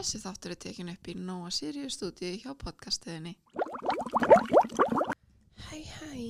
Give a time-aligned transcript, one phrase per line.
[0.00, 3.34] Þessi þáttur er tekin upp í Nóa Sirius stúdíu hjá podcastiðinni.
[5.66, 6.22] Hæ, hæ.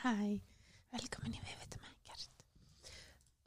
[0.00, 0.14] Hæ,
[0.90, 2.42] velkomin í Við vitum ekkert.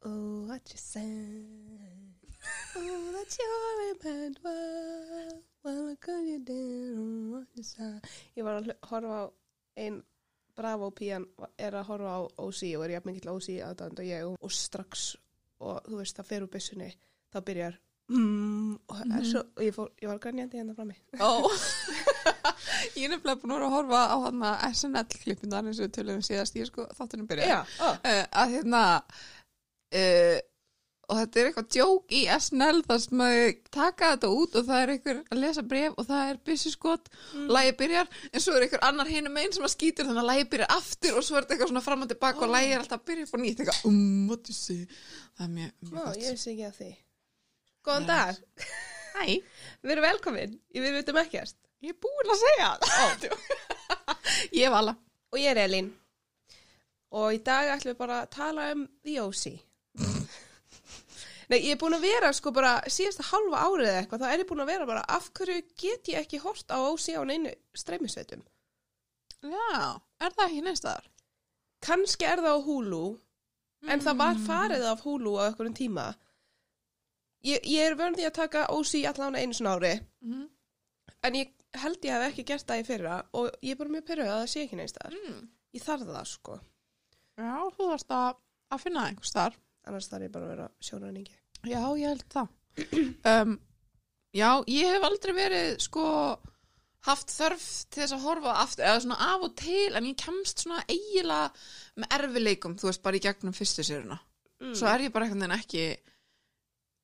[0.07, 2.31] Oh, what you said.
[2.79, 5.43] Oh, that's your bad one.
[5.65, 6.63] Well, could you do
[7.35, 8.07] what you said.
[8.39, 9.23] Ég var að horfa á
[9.83, 9.99] ein
[10.55, 11.27] Bravo pían
[11.59, 15.17] er að horfa á OC og er jafn mikill OC aðdænd og ég og, strax
[15.59, 16.95] og þú veist það fer úr byssunni
[17.35, 19.31] þá byrjar mm, og, mm -hmm.
[19.31, 21.49] svo, og ég, fór, ég var grænjandi hérna frá mig Ó,
[22.97, 26.55] ég er nefnilega búin að horfa á hann að SNL-klippindan eins og við töluðum síðast,
[26.55, 27.45] ég er sko þáttunum byrja.
[27.45, 28.81] Já, ó, uh, að hérna
[29.99, 30.39] uh,
[31.11, 33.39] og þetta er eitthvað djók í SNL þar sem að
[33.75, 37.09] taka þetta út og það er einhver að lesa bref og það er byssuskot.
[37.33, 37.47] Mm.
[37.57, 40.49] lægi byrjar en svo er einhver annar hinum einn sem að skýtur þannig að lægi
[40.55, 43.01] byrjar aftur og svo er þetta eitthvað svona fram og tilbaka og lægi er alltaf
[43.01, 43.63] að byrja og nýtt.
[43.65, 44.85] Eitthvað um, what you say?
[45.35, 46.95] Það er mjög, mjög
[47.83, 48.37] Góðan dag,
[49.13, 49.25] Hæ,
[49.83, 51.57] við erum velkomin Við vitum ekkert.
[51.83, 53.25] Ég er búin að segja það.
[54.61, 55.01] Ég var alveg
[55.33, 55.87] og ég er Elín.
[57.17, 59.45] Og í dag ætlum við bara að tala um The OC
[61.49, 64.43] Nei, ég er búin að vera sko bara síðasta halva árið eða eitthvað, þá er
[64.43, 67.51] ég búin að vera bara af hverju get ég ekki hort á OC á neinu
[67.77, 68.45] streymisveitum?
[69.43, 71.09] Já, er það ekki neins staðar?
[71.83, 73.03] kannski er það á Hulu
[73.91, 76.05] en það var farið af Hulu á einhverjum tíma
[77.43, 80.47] ég, ég er því að taka OC allan einu svona ári Mm.
[81.23, 84.05] en ég held ég hef ekki gert það í fyrra og ég er bara mjög
[84.07, 85.49] pyrröð að það sé ekki neins þar Mm.
[85.73, 86.59] ég þarf það sko,
[87.37, 88.35] Já, þú þarfst að,
[88.71, 89.55] að finna einhver staðar
[89.87, 92.47] annars þarf ég bara að vera sjónaningi Já, ég held það.
[93.33, 93.59] Um,
[94.33, 96.03] já, ég hef aldrei verið sko
[97.03, 100.63] haft þörf til þess að horfa aftur, eða svona af og til, en ég kemst
[100.63, 101.51] svona eiginlega
[101.99, 104.19] með erfileikum, þú veist, bara í gegnum fyrstu séruna.
[104.61, 104.73] mm.
[104.75, 105.83] Svo er ég bara einhvern veginn ekki,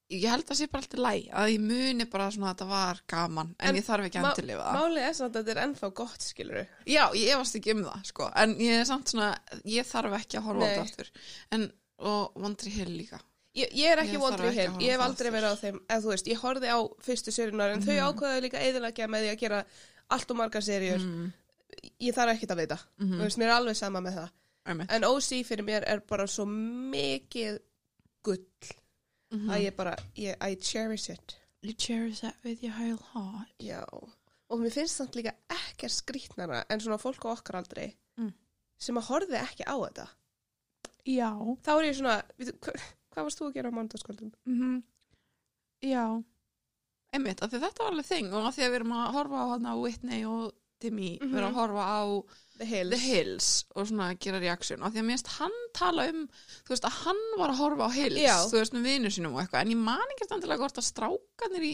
[0.10, 3.02] ég held að sé bara alltaf læg, að ég muni bara svona að þetta var
[3.14, 4.78] gaman, en, En ég þarf ekki að endurlifa það.
[4.80, 8.06] Málið er samt að þetta er ennþá gott, skilur Já, ég efast ekki um það,
[8.10, 9.30] sko, en ég er samt svona,
[9.66, 11.12] ég þarf ekki að horfa á þetta aftur.
[11.52, 11.68] En,
[12.00, 13.20] og Vondri Hill líka.
[13.58, 15.80] Ég, ég er ekki Ég ekki að horfa ég hef það aldrei verið á þeim,
[15.90, 18.06] eða þú veist, ég horfði á fyrstu seríunar en þau Mhm.
[18.10, 19.62] ákveða líka eðilegja með því að gera
[20.10, 21.32] allt og margar seríur, Mm,
[22.02, 24.30] ég þarf ekkert að vita, mm þú veist, mér er alveg sama með það.
[24.90, 27.60] En OC fyrir mér er bara svo mikið
[28.24, 28.46] gull
[29.32, 29.50] Mhm.
[29.50, 33.50] að ég bara, ég, I cherish it, You cherish that with your whole heart.
[33.60, 33.84] já.
[34.50, 38.34] Og mér finnst samt líka ekkert skrítnara en svona fólk á okkar aldrei Mm.
[38.80, 40.08] sem að horfði ekki á þetta.
[41.06, 41.30] Já.
[41.64, 42.74] Þá er ég svona, við, hva,
[43.12, 44.32] hvað varst þú að gera á mándaskvöldum?
[44.48, 44.84] Mm
[45.82, 46.24] Já.
[47.14, 49.38] Einmitt, af því þetta var alveg þing og af því að við erum að horfa
[49.40, 52.02] á hana Whitney og Timmy, við erum að horfa á
[52.60, 52.90] The Hills.
[52.92, 56.26] The Hills og svona gera reaksjón af því að mér finnst hann tala um
[56.68, 58.36] þú veist að hann var að horfa á Hills Já.
[58.52, 61.66] þú veist með vinnu sínum og eitthvað en ég man ekki standilega hvort að strákanir
[61.70, 61.74] í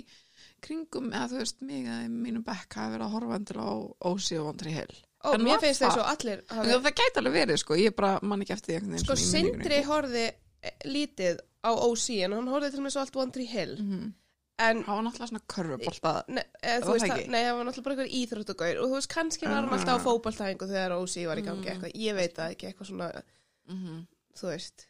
[0.66, 3.78] kringum eða þú veist mig í mínum bekk hafa verið að horfa endilega á
[4.14, 4.96] Ósi og Vondri Hill
[5.26, 5.96] Ó, En mér finnst það?
[6.04, 9.00] að allir en hafi, það gæti alveg verið sko, ég bara man ekki eftir því
[9.02, 9.16] Sko.
[9.18, 13.50] Sindri horfði eh, lítið á OC en hann horfði til og með svo allt Tree
[13.50, 14.14] Hill Mhm.
[14.60, 17.56] En, hann var náttúrulega svona körfubolta ne, eða, þú Var veist, það það, nei, það
[17.58, 19.74] var náttúrulega bara eitthvað íþróttugauður og þú veist, kannski var hann Ah.
[19.76, 21.72] alltaf á fótballtæðingu þegar OC var í gangi Mm.
[21.74, 23.24] eitthvað, ég veit það ekki, eitthvað svona
[23.68, 24.86] mm þú veist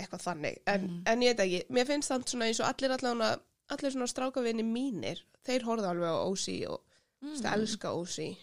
[0.00, 1.02] eitthvað þannig, en, Mhm.
[1.06, 3.40] en ég veit ekki mér finnst það svona eins og allir allavega
[3.70, 6.80] allir svona strákavinni mínir, þeir horfðu alveg á OC og
[7.22, 7.28] Mm.
[7.36, 7.52] mm.
[7.52, 8.36] elska OC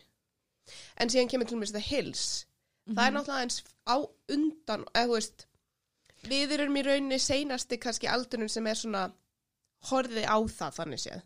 [0.98, 2.46] en síðan kemur til mér The Hills
[2.88, 3.08] það Mhm.
[3.08, 3.98] er náttúrulega eins á
[4.30, 5.46] undan eða þú veist
[6.24, 9.12] við erum í rauninni seinasti kannski aldurinn sem er svona
[9.92, 11.22] horfið á það þannig séð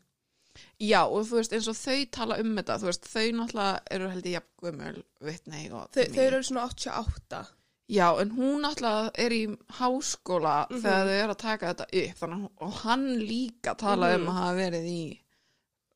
[0.83, 4.09] Já, og þú veist, eins og þau tala um þetta, þú veist, þau náttúrulega eru
[4.11, 7.45] held ég jafn gömul, Whitney og þau, þau eru svona 88
[7.91, 9.41] Já, en hún náttúrulega er í
[9.79, 10.81] háskóla Mhm.
[10.81, 14.21] þegar þau eru að taka þetta upp, þannig að hann líka tala Mhm.
[14.21, 15.19] um að hafa verið í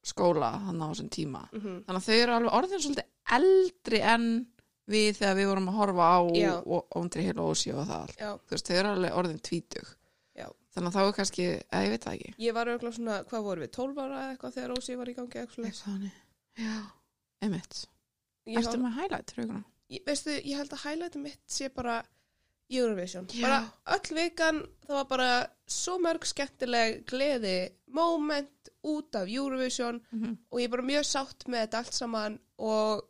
[0.06, 1.50] skóla hann á þessum tíma.
[1.52, 4.48] mm Þannig að þau eru alveg orðin svolítið eldri en
[4.88, 6.20] við þegar við vorum að horfa á
[6.66, 8.18] og Ondri Hill og Ósi og það allt.
[8.18, 9.96] Þú veist, þau eru alveg orðin tvítug.
[10.76, 12.34] Þannig að þá er kannski, eða ég veit það ekki.
[12.46, 15.14] ég var auðvitað svona, hvað voru við 12 ára eða eitthvað þegar OC var í
[15.16, 15.66] gangi eitthvað.
[15.66, 16.12] Eitthvað þannig.
[16.58, 16.76] Já,
[17.42, 17.78] einmitt.
[18.46, 19.34] ég, Ertu horf- með highlight
[19.90, 22.04] ég, veistu, ég held að highlightum mitt sé bara
[22.70, 23.42] Eurovision, Já.
[23.46, 23.58] bara
[23.96, 25.30] öll vikan það var bara
[25.70, 30.38] svo mörg skemmtileg gleði, moment út af Eurovision Mm -hmm.
[30.52, 33.04] og ég er bara mjög sátt með þetta allt saman og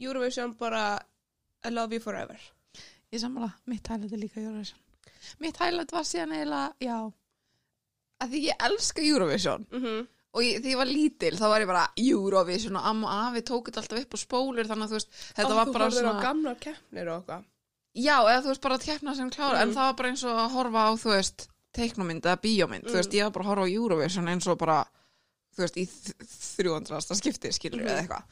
[0.00, 0.98] Eurovision bara
[1.64, 2.40] I love you forever
[3.12, 4.78] Ég sammála, mitt highlight er líka Eurovision.
[5.38, 6.98] Mitt highlight var síðan eiginlega, já,
[8.22, 10.06] að því ég elska Eurovision mm -hmm.
[10.36, 13.42] og ég, því ég var lítil þá var ég bara Eurovision og amma og afi
[13.42, 16.00] tók þetta alltaf upp á spólur þannig að þú veist, þetta var bara Þú horfður
[16.00, 17.44] svona, á gamlar keppnir og eitthvað
[17.96, 19.74] já, eða þú veist bara að keppna sem klára, en Mhm.
[19.76, 23.12] það var bara eins og að horfa á, þú veist, teiknumynd eða bíómynd, þú veist,
[23.12, 24.84] ég var bara að horfa á Eurovision eins og bara,
[25.56, 25.86] þú veist, í
[26.56, 27.14] 300.
[27.16, 27.88] skipti, skilur Mhm.
[27.88, 28.22] eða eitthvað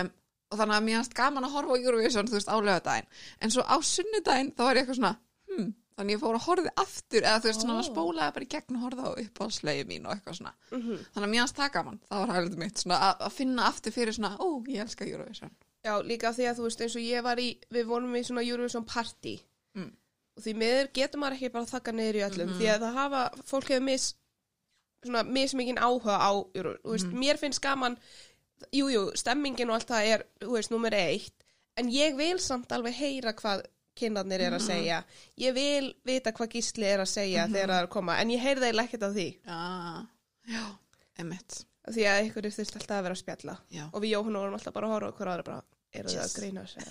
[0.00, 0.10] um,
[0.50, 3.06] og þannig að mér fannst gaman að horfa á Eurovision, þú veist, á lögadaginn
[3.40, 5.16] en svo á sunnudaginn, þá var ég eitthvað svona
[5.48, 8.50] hm, þannig ég fór að horfi aftur eða þú veist, svona að spólaði bara í
[8.54, 10.54] gegn og horfa á upp á slegið mín og eitthvað svona.
[10.70, 10.96] Mhm.
[11.14, 13.92] þannig að mér fannst það gaman, það var hægilegt mitt svona að, að finna aftur
[13.94, 15.54] fyrir svona, ó, ég elska Eurovision.
[15.84, 18.42] Já, líka því að þú veist eins og ég var í, við vorum í svona
[18.42, 19.38] Eurovision party.
[19.74, 19.92] Mm.
[20.36, 22.94] og því miður getur maður ekki bara að þakka niður í öllum því að það
[22.98, 24.06] hafa, fólk hefur mis,
[25.04, 27.96] svona mismikinn áhuga á Euro, þú veist, mér finnst gaman,
[28.72, 31.34] jú, jú, stemmingin og allt það er, þú veist, nummer eitt,
[31.76, 33.62] en ég vil samt alveg heyra hvað
[33.98, 34.98] kynarnir er að segja,
[35.40, 38.42] ég vil vita hvað gísli er að segja þegar það er að koma, en ég
[38.42, 39.60] heyrði eiginlega ekkert af því, Já,
[40.54, 40.64] já,
[41.24, 43.54] emitt því að ykkur þurft alltaf að vera að spjalla.
[43.74, 45.62] Já, og við Jóhann vorum alltaf bara að horfa á hver aðra bara,
[45.94, 46.22] eru Yes.
[46.24, 46.84] að grína sig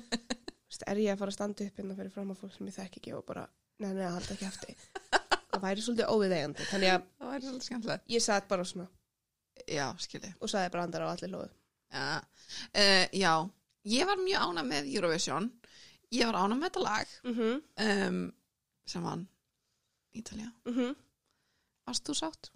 [0.70, 2.76] Vist, er ég að fara að standa upp innan fyrir fram að fólk sem ég
[2.76, 3.14] þekki ekki?
[3.18, 3.42] Og bara,
[3.82, 4.84] neina, neina, halda ekki eftir.
[5.50, 8.86] Það væri svolítið óviðeigandi þannig að það ég satt bara svona.
[9.66, 11.50] Já, og saði brandar á allir loðu
[11.90, 13.32] Já, uh, já,
[13.90, 15.50] ég var mjög ána með Eurovision
[16.10, 17.62] Ég var ána með þetta lag mm -hmm.
[18.08, 18.20] um,
[18.86, 19.28] sem vann
[20.16, 20.94] Ítalía mm
[21.86, 22.50] Varst þú sátt?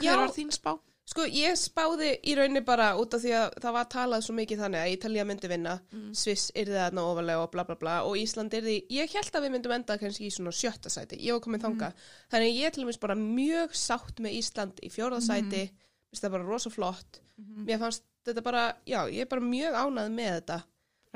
[0.00, 0.12] Já.
[0.12, 0.78] Hver var þín spá?
[1.06, 4.58] Sko, ég spáði í rauninni bara út af því að það var talað svo mikið
[4.58, 6.14] þannig að Ítalía myndi vinna, Mm.
[6.14, 9.52] Sviss yrði þarna ofalega og bla bla bla og Ísland yrði, ég held að við
[9.54, 11.92] myndum enda kannski í svona sjötta sæti, ég var komin þanga
[12.32, 15.78] þannig ég er til dæmis bara mjög sátt með Ísland í fjórða sæti mm.
[16.16, 20.10] það er bara rosa flott mér fannst þetta bara, já, ég er bara mjög ánað
[20.10, 20.58] með þetta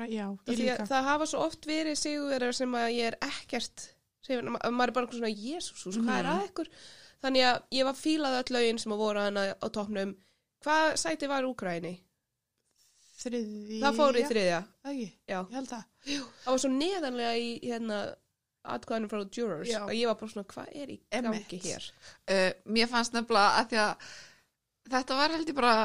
[0.09, 3.87] Já, Af því að það hafa svo oft verið sigurverðar sem að ég er ekkert
[4.25, 6.69] sem, maður er bara eitthvað svona, jésús, hvað er að ykkur?
[7.21, 10.15] Þannig að ég var fílað öll lögin sem að voru hana á toppnum.
[10.65, 11.93] Hvað sæti var Úkræni?
[13.21, 13.79] Þriðja.
[13.83, 14.59] Það fór í þriðja,
[14.89, 15.37] Ekki, já.
[15.37, 15.83] ég held að
[16.41, 17.99] það var svo neðanlega í hérna
[18.73, 19.79] atkvæðinu frá jurors Já.
[19.85, 21.85] og ég var bara svona, hvað er í gangi hér?
[22.29, 24.09] uh, Mér fannst nefnilega að því að
[24.95, 25.75] þetta var held ég bara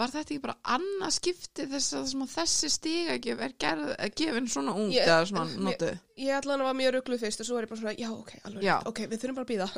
[0.00, 4.74] var þetta ekki bara annað skipti þess að, þessi stigagjöf er gerð, er gefin svona
[4.80, 7.70] ung Ég- eða svona notu Ég allan var mjög ruggluð fyrst og svo var ég
[7.70, 8.74] bara svona, já, ok, alveg, Já.
[8.90, 9.70] ok, við þurfum bara að býða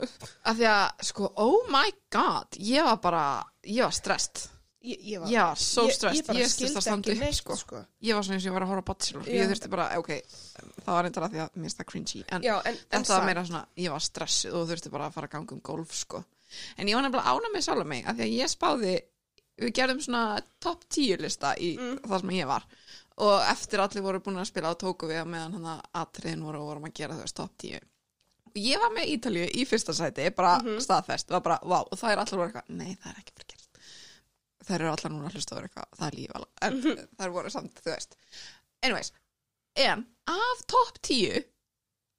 [0.51, 3.27] að því að sko, oh my god ég var bara,
[3.69, 4.49] ég var strest
[4.83, 7.55] ég, ég var, ég var so ég, stressed, ég ég skildi ekki neitt, sko.
[7.61, 7.83] sko.
[8.03, 9.21] ég var svona eins og ég var að horfa Já.
[9.31, 10.11] ég þurfti bara, ok,
[10.83, 12.99] það var reyndar að því að mér finnst það cringy, en Já, en, en þetta
[12.99, 13.29] var samt.
[13.31, 16.25] meira svona, ég var stressuð og þurfti bara að fara að ganga um golf sko.
[16.77, 18.97] en ég var nefnilega ána með sjálf mig að því að ég spáði,
[19.67, 21.99] við gerðum svona top 10 lista í Mm.
[22.07, 22.65] það sem ég var
[23.23, 26.61] og eftir allir voru búin að spila á tóku við meðan hann að atriðin voru
[26.63, 27.81] og vorum að gera þess top 10
[28.47, 30.81] og ég var með Ítalíu í fyrsta sæti bara Mhm.
[30.81, 33.49] staðfest, var bara, wow, og það er allir voru eitthvað, nei það er ekki fyrir
[33.49, 33.69] gert
[34.67, 37.09] þær eru allar núna að hlusta á eitthvað, það er líf alveg, en Mhm.
[37.19, 38.17] þær voru samt, þú veist
[38.83, 39.13] anyways,
[39.77, 41.45] en af top 10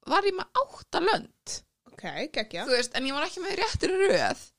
[0.06, 1.62] var ég með átta lönd
[1.92, 2.02] Ok,
[2.32, 2.64] geggja.
[2.66, 4.50] þú veist, en ég var ekki með réttir röð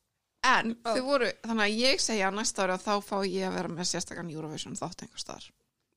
[0.47, 3.56] en þau voru þannig að ég segja að næsta ári að þá fá ég að
[3.59, 5.47] vera með sérstakann Eurovision þátt einhver staðar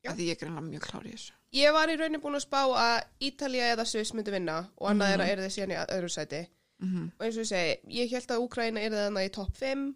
[0.09, 2.59] því ég er greinlega mjög klári í þessu Ég var í rauninni búin að spá
[2.61, 5.13] að Ítalía eða Sviss myndi vinna og annað Mhm.
[5.13, 6.41] er að er þið síðan í öðru sæti.
[6.79, 9.95] mm Og eins og ég segi, ég held að Úkraina er þarna í topp 5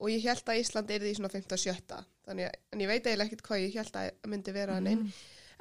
[0.00, 2.04] og ég held að Ísland er í svona 5-7.
[2.26, 5.12] Þannig að, en ég veit eiginlega ekkert hvað ég held að myndi vera hann einn.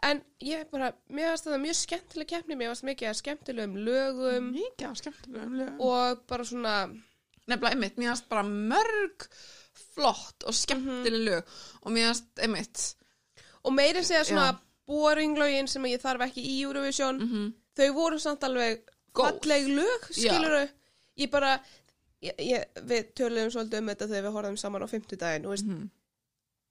[0.04, 4.50] En ég bara, mér varst þetta mjög skemmtileg keppni, mér varst mikið að skemmtilegum lögum
[4.90, 6.76] af skemmtilegum lögum og bara svona,
[7.48, 9.28] nefnilega einmitt, mér finnst bara mörg
[9.96, 11.44] flott og skemmtileg lög
[11.84, 12.86] og mér finnst einmitt
[13.64, 14.60] og meiri segja svona Já.
[14.88, 19.26] boring lögin sem ég þarf ekki í Eurovision, mm þau voru samt alveg Góð.
[19.42, 20.32] falleg lög, Já.
[20.32, 20.62] skiluru
[21.20, 21.60] ég bara
[22.24, 25.66] ég, ég, við töluðum svolítið um þetta þegar við horfðum saman á fimmtudaginn og veist,
[25.68, 25.90] -hmm.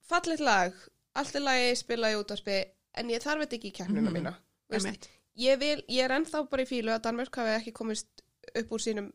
[0.08, 0.72] fallegt lag,
[1.14, 4.16] allt er lagi spila í útvarpi, en ég þarf þetta ekki í keppnuna Mhm.
[4.16, 4.34] mína
[4.70, 8.22] Veist, ég, vil, ég er ennþá bara í fílu að Danmörk hafi ekki komist
[8.54, 9.12] upp úr sínum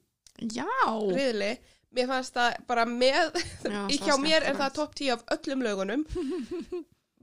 [1.15, 1.51] riðli
[1.97, 6.03] mér fannst það bara með Já, hjá mér er það topp 10 af öllum lögunum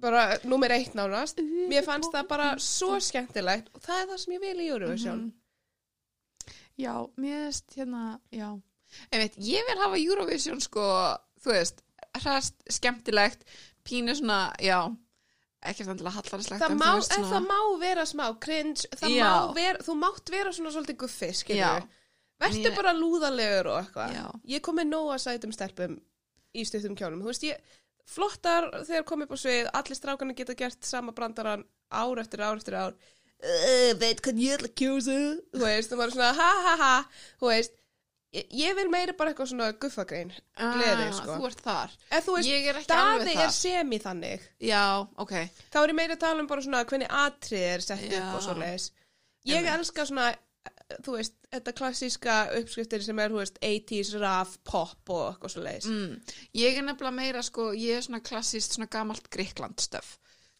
[0.02, 1.38] bara nummer eitt nánast
[1.70, 5.20] mér fannst það bara svo skemmtilegt og það er það sem ég vil í Eurovision
[5.26, 5.34] Mhm.
[6.76, 8.50] Já, mér veist hérna, já.
[9.10, 10.82] Einmitt, ég vil hafa Eurovision sko,
[11.40, 11.78] þú veist,
[12.20, 13.46] hræst, skemmtilegt,
[13.82, 14.82] pínu svona, já,
[15.64, 16.60] ekki þannig að hallarslegt.
[16.60, 20.75] það en má, en það má vera smá cringe, má vera þú mátt vera svona
[20.75, 21.72] svolítið guffi, Já.
[22.42, 24.16] Verður bara lúðalegur og eitthvað.
[24.52, 25.98] Ég kom með nóga sætum stelpum
[26.56, 27.74] í stuttum kjánum, þú veist ég
[28.06, 32.60] flottar þegar kom upp á svið, allir strákarnir geta gert sama brandaran ár eftir ár
[32.60, 32.94] eftir ár.
[33.36, 35.16] Uh, veit hvað ég ætla að kjósa?
[35.52, 36.92] Þú veist, þú var svona ha ha ha.
[37.42, 37.74] Þú veist,
[38.32, 41.34] ég, ég vil meira bara eitthvað svona guffagrein gleði, sko.
[41.34, 41.96] Ah, Þú ert þar.
[42.08, 44.46] en þú veist, Ég er ekki daði er semi þannig.
[44.70, 44.84] Já,
[45.20, 45.34] ok.
[45.74, 48.46] þá er ég meira að tala um bara svona hvernig atrið er sett upp og
[48.46, 48.88] svo leiðis
[49.46, 50.30] ég elska svona
[51.02, 55.62] þú veist, þetta klassíska uppskriftir sem er, þú veist, 80s, raf, pop og eitthvað svo
[55.64, 55.88] leiðis.
[55.90, 56.36] mm.
[56.54, 60.16] Ég er nefnilega meira sko, ég er svona klassist, svona gamalt Gríkland stöf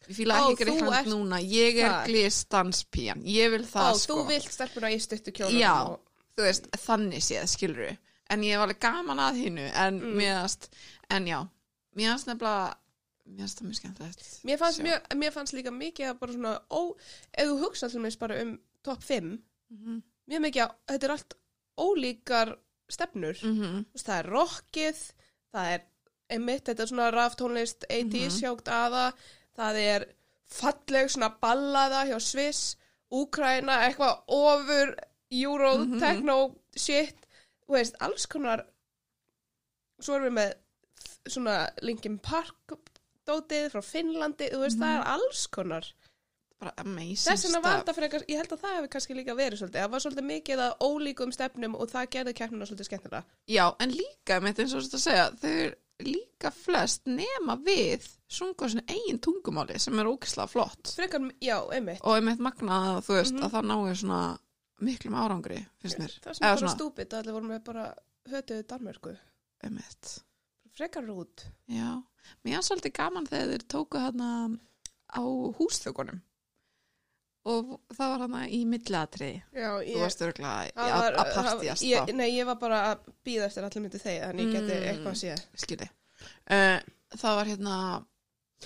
[0.07, 2.07] Ég fíla Ó, ekki þú Gríkland ert núna, ég er þar.
[2.07, 5.59] glísdanspían Ég vil það Ó, sko þú vilt stelpuna í stuttu kjónum.
[5.59, 5.99] Já, Og,
[6.37, 7.97] þú veist, þannig séð, skilur
[8.29, 10.15] En ég var alveg gaman að hinu En Mm.
[10.19, 10.69] mér fannst,
[11.09, 11.39] en já
[11.95, 12.75] Mér fannst nefnilega
[13.27, 16.53] Mér fannst það mjög skemmtilegt mér, fannst mjög, mér fannst líka mikið að bara svona,
[16.71, 16.81] ó,
[17.33, 21.13] ef þú hugsa til mér bara um top 5, Mhm, mjög mikið að þetta er
[21.15, 21.33] allt
[21.77, 22.55] ólíkar
[22.89, 23.37] stefnur.
[23.43, 25.01] mhm, Þú veist, það er rockið,
[25.53, 25.81] það er
[26.29, 28.41] einmitt, þetta er svona raftónlist 80s Mhm.
[28.43, 29.13] hjákt aða,
[29.57, 30.05] það er
[30.47, 32.75] falleg svona ballaða hjá Sviss,
[33.11, 34.95] Úkraina, eitthvað ofur,
[35.31, 35.99] euro, Mhm.
[35.99, 37.15] techno, shit,
[37.67, 38.65] þú veist, alls konar,
[40.01, 40.53] svo erum við með
[41.27, 42.55] svona Linkin Park
[43.27, 45.87] dótið frá Finnlandi, þú veist, það er alls konar.
[46.59, 47.83] Bara amazing Þess vegna var stuff.
[47.85, 50.61] þetta frekar, ég held að það hefur kannski líka verið svolítið, það var svolítið mikið
[50.63, 53.23] að ólíkum stefnum og það gerði keppnuna svolítið skemmtilega.
[53.53, 58.67] Já, en líka, með eins og þetta að segja Þau líka flest nema við Sunga
[58.69, 62.01] svona eigin tungumáli Sem er ókislega flott Frekar, já, einmitt.
[62.05, 63.43] Og einmitt magnað, að, þú veist, Mhm.
[63.47, 64.39] að það náir svona
[64.79, 67.85] Miklum árangri, finnst mér Það Eða er bara svona- stúpid að allir voru með bara
[68.29, 69.17] hötuðu Danmörku.
[69.63, 70.19] Einmitt
[70.77, 71.45] Frekar rút.
[71.69, 72.03] Já,
[72.45, 74.59] mér er svolítið gaman þegar þeir tóku hérna
[75.09, 75.21] á
[75.57, 76.21] húsþökunum
[77.47, 82.27] og það var hérna í milliatriði Já, þú varst örgulega að var- ég, þá, Nei,
[82.35, 84.87] ég var bara að býða eftir allir myndi þegar, þannig ég geti Mm.
[84.91, 85.35] eitthvað að sé.
[85.63, 85.89] skilji
[86.51, 86.79] uh,
[87.15, 87.77] það var hérna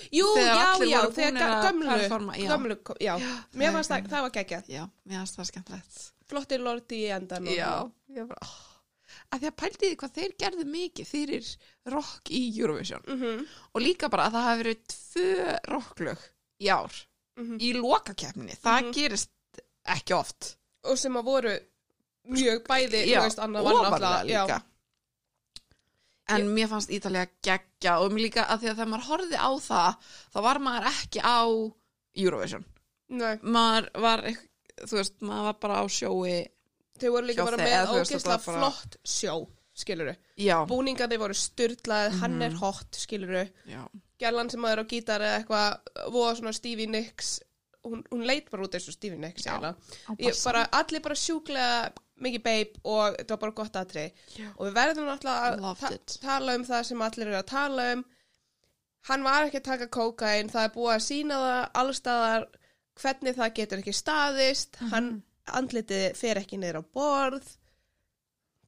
[0.08, 2.48] Jú, já, já, þegar búinir ga- að gömlu, performa, já.
[2.48, 3.12] gömlu, ko- já.
[3.20, 4.68] Já, Mér er fannst það, það var geggjað.
[4.72, 7.44] já, mér fannst það skemmtilegt Flottir lorti í endan.
[7.52, 7.72] já,
[8.16, 8.54] ég bara oh.
[9.32, 11.50] að því að pældi því hvað þeir gerðu mikið fyrir
[11.92, 16.18] rock í Eurovision Mhm, og líka bara að það hafi verið tvö rocklög
[16.64, 16.92] í ár
[17.36, 17.58] mhm.
[17.60, 18.92] í lokakeppninni, það Mhm.
[18.92, 19.30] gerist
[19.86, 21.52] ekki oft Og sem að voru
[22.28, 24.44] mjög bæði, já, veist, ofarlega náttúrulega, já.
[24.46, 24.62] líka
[26.32, 29.50] en mér fannst Ítalía geggja og mér líka að því að þegar maður horfði á
[29.58, 29.96] það
[30.34, 31.40] þá var maður ekki á
[32.16, 32.64] Eurovision
[33.12, 34.22] Nei, maður var,
[34.86, 36.36] þú veist, maður var bara á sjói
[37.02, 39.34] þau voru líka bara með bara- flott sjó,
[39.74, 40.14] skiluru.
[40.38, 42.42] já, Búningarnir voru styrlað, hann Mhm.
[42.42, 43.50] er hot, skiluru.
[43.66, 43.82] já,
[44.22, 47.32] Gjallan sem maður á gítar eða eitthvað, voða svona Stevie Nicks,
[47.86, 49.56] hún, hún leit bara út eins og Stevie Nicks, Já,
[50.18, 54.04] Ég, bara, allir bara sjúklega mikið babe og þetta var bara gott aðri
[54.38, 54.48] Já.
[54.54, 58.04] og við verðum náttúrulega að ta tala um það sem allir eru að tala um.
[59.08, 62.44] Hann var ekki að taka kókain það er búið að sína það allstaðar
[63.02, 64.78] hvernig það getur ekki staðist.
[64.78, 64.90] Mhm.
[64.92, 65.10] hann
[65.58, 67.48] andlitið fer ekki niður á borð.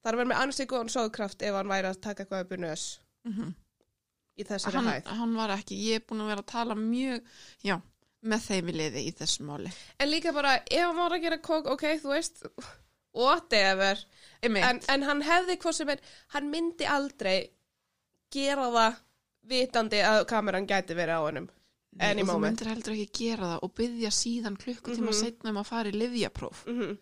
[0.02, 2.58] Það er verið með anstík og sóðkraft ef hann væri að taka eitthvað upp í
[2.64, 2.86] nös.
[3.28, 3.54] Mhm.
[4.36, 5.10] Í þessari hann, hæð.
[5.18, 7.76] hann var ekki, ég er búin að vera að tala mjög, já,
[8.24, 9.74] með þeim við liði í þessum máli.
[9.98, 12.46] En líka bara ef hann var að gera kók, ok, þú veist
[13.14, 14.00] whatever.
[14.42, 16.00] En, en hann hefði hvað sem er
[16.34, 17.50] hann myndi aldrei
[18.34, 19.02] gera það
[19.48, 21.48] vitandi að kameran gæti verið á hennum
[21.94, 25.58] Nei, any og þú myndir heldur ekki gera það og byggja síðan klukkutíma mm um
[25.60, 26.96] að fara í livjapróf mm -hmm.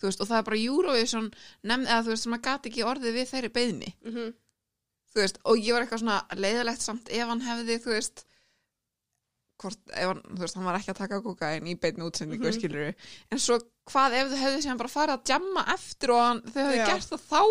[0.00, 1.30] þú veist, og það er bara Eurovision
[1.62, 4.34] nefn, eða þú veist, sem að gati ekki orðið við þeirri beðni Mhm.
[5.14, 8.24] Þú veist, og ég var eitthvað svona leiðilegt samt ef hann hefði, þú veist
[9.58, 12.52] hvort, ef hann, þú veist, hann var ekki að taka kokain í beinni útsendingu, mm
[12.52, 12.58] Mhm.
[12.58, 12.94] skilur
[13.32, 13.58] en svo
[13.90, 16.86] hvað ef þau hefðu síðan bara farið að jamma eftir og hann, þau hefðu Já.
[16.86, 17.42] gert það þá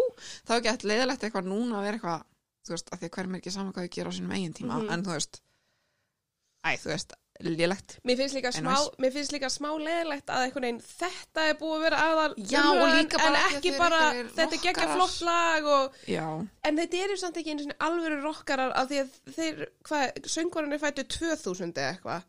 [0.47, 2.23] þá gett leiðilegt eitthvað núna að vera eitthvað
[2.67, 4.53] þú veist, að því að hverjum er ekki saman hvað þau gera á sínum eigin
[4.53, 4.89] tíma, Mhm.
[4.93, 5.41] en þú veist
[6.63, 7.13] æ, þú veist,
[7.45, 8.75] lélegt Mér finnst líka smá,
[9.53, 13.73] smá leðilegt að einhvern veginn þetta er búið að vera aðal Já, en að ekki
[13.77, 14.95] bara þetta er geggja rockarar.
[14.95, 16.25] flott lag og, já,
[16.63, 20.81] en þetta eru samt ekki einu alvöru rockarar af því að þeir, hvað, söngvarinn er
[20.81, 22.27] fættu 2000 eða eitthvað.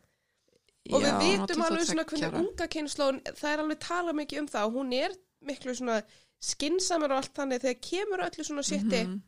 [0.89, 4.51] Og við vitum alveg 22 svona hvernig unga kynnslóðun það er alveg talað mikið um
[4.53, 5.17] það og hún er
[5.49, 5.99] miklu svona
[6.39, 9.03] skinsamur og allt þannig þegar kemur öllu svona shiti.
[9.05, 9.19] Mhm.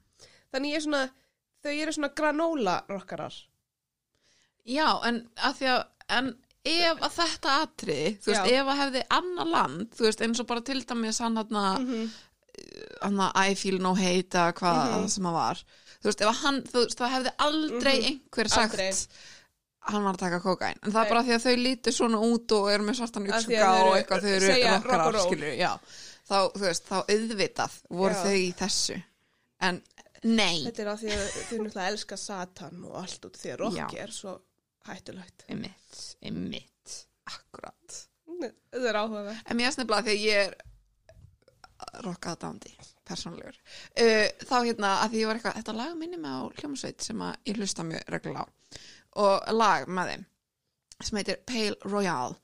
[0.50, 1.02] þannig ég er svona,
[1.62, 3.34] þau eru svona granóla rockarar
[4.64, 6.30] Já, en að því að en
[6.64, 8.60] ef að þetta atriði þú veist, Já.
[8.60, 12.10] ef að hefði annar land þú veist, eins og bara til dæmis hann hann -hmm.
[13.02, 15.08] hann I feel no hate eða hvað Mhm.
[15.08, 15.54] sem að var
[16.02, 18.92] þú veist, ef að hann, þú veist, það hefði aldrei einhver sagt Aldrei.
[19.80, 22.52] hann var að taka kokain, en það er bara því að þau lítur svona út
[22.52, 25.78] og eru með svartan að eru- og eitthvað, þau eru rock rockarar, skilur, já
[26.28, 28.22] þá, þú veist, þá auðvitað voru Já.
[28.24, 29.02] þau í þessu
[29.60, 29.82] en
[30.22, 33.58] nei, Þetta er að því að þau náttúrulega elska Satan og allt út því að
[33.58, 33.84] Já.
[33.84, 34.40] rocki er svo
[34.88, 35.44] hættulegt.
[35.48, 36.94] einmitt, einmitt
[37.30, 37.98] akkurat
[38.40, 39.40] Þetta er áhugaverð.
[39.50, 40.54] En mér er snefnilega því að ég er
[42.04, 42.70] rockað dándi,
[43.08, 43.56] persónlegur.
[44.00, 47.24] Uh, þá hérna að því ég var eitthvað, þetta lag minni mig á hljómsveit sem
[47.26, 48.48] að ég hlusta mjög reglulega á
[49.20, 50.24] og lag með þeim
[51.02, 52.36] sem heitir Pale Royale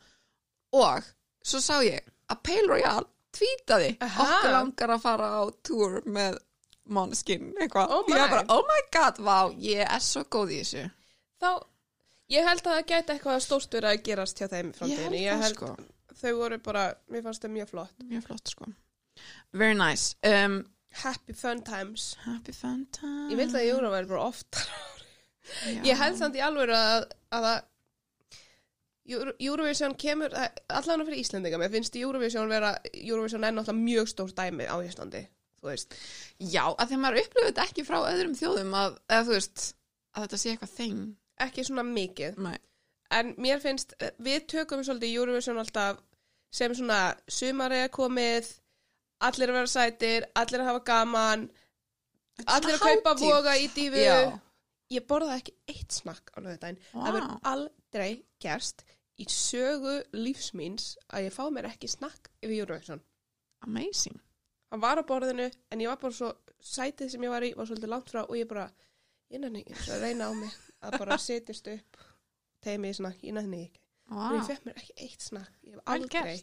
[0.76, 1.06] og
[1.46, 4.26] svo sá ég að Pale Royale tvítaði Aha.
[4.26, 6.40] okkur langar að fara á tour með
[6.86, 8.34] Måneskin eitthvað Oh ég var my.
[8.34, 10.84] bara, oh my god, vá, ég er svo góð í þessu
[11.36, 11.50] Þá,
[12.32, 15.18] ég held að það gæti eitthvað stórt verið að gerast hjá þeim í ég held
[15.20, 15.70] Ég held sko,
[16.22, 17.94] þau voru bara, mér fannst þau mjög flott.
[18.10, 18.70] mjög flott sko
[19.52, 20.64] very nice um,
[20.96, 22.16] Happy fun times.
[22.24, 24.68] happy fun time Ég vil að Jóra væri bara oftar.
[25.62, 25.82] Já.
[25.86, 27.04] Ég held samt í alveg að,
[27.36, 27.48] að
[29.38, 34.66] Eurovision kemur, allan fyrir Íslendinga, mér finnst Eurovision vera, Eurovision er náttúrulega mjög stórt dæmi
[34.66, 35.20] á Íslandi,
[35.60, 35.94] þú veist.
[36.42, 39.66] já, að því maður þetta ekki frá öðrum þjóðum að, eða þú veist,
[40.16, 41.04] að þetta sé eitthvað þing
[41.44, 42.56] Ekki svona mikið, Nei.
[43.12, 43.92] en mér finnst,
[44.24, 45.98] við tökum svolítið Eurovision alltaf
[46.50, 48.48] sem svona sumarið er komið,
[49.26, 51.46] allir að vera sætir, allir að hafa gaman,
[52.46, 53.26] allir að kaupa hátíð.
[53.30, 54.02] voga í dífu.
[54.04, 54.40] já,
[54.88, 56.76] Ég borðaði ekki eitt snakk á lögudaginn.
[56.92, 57.12] Það Vá.
[57.16, 58.84] verður aldrei gerst
[59.18, 63.00] í sögu lífsmýns að ég fá mér ekki snakk yfir Eurovision.
[63.66, 64.20] amazing
[64.70, 67.66] Hann var á borðinu en ég var bara svo sætið sem ég var í var
[67.66, 68.70] svolítið langt frá og ég bara
[69.30, 70.54] ég ekki að reyna á mig
[70.86, 72.00] að bara setjast upp
[72.66, 73.82] tegja mig í snakk, ég nenni ekki.
[74.10, 74.30] wow.
[74.30, 75.52] Og ég fekk mér ekki eitt snakk.
[75.66, 76.40] Ég hef aldrei.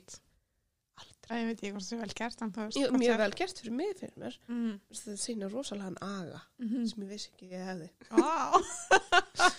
[1.24, 3.74] Æ, ég veit ekki hvort það er vel gert veist Ég, mjög vel gert fyrir
[3.74, 4.34] mig fyrir mér.
[4.52, 4.74] mm.
[5.00, 7.88] Það sýnir rosalega aga mm sem ég vissi ekki ég hefði.
[8.12, 8.60] wow.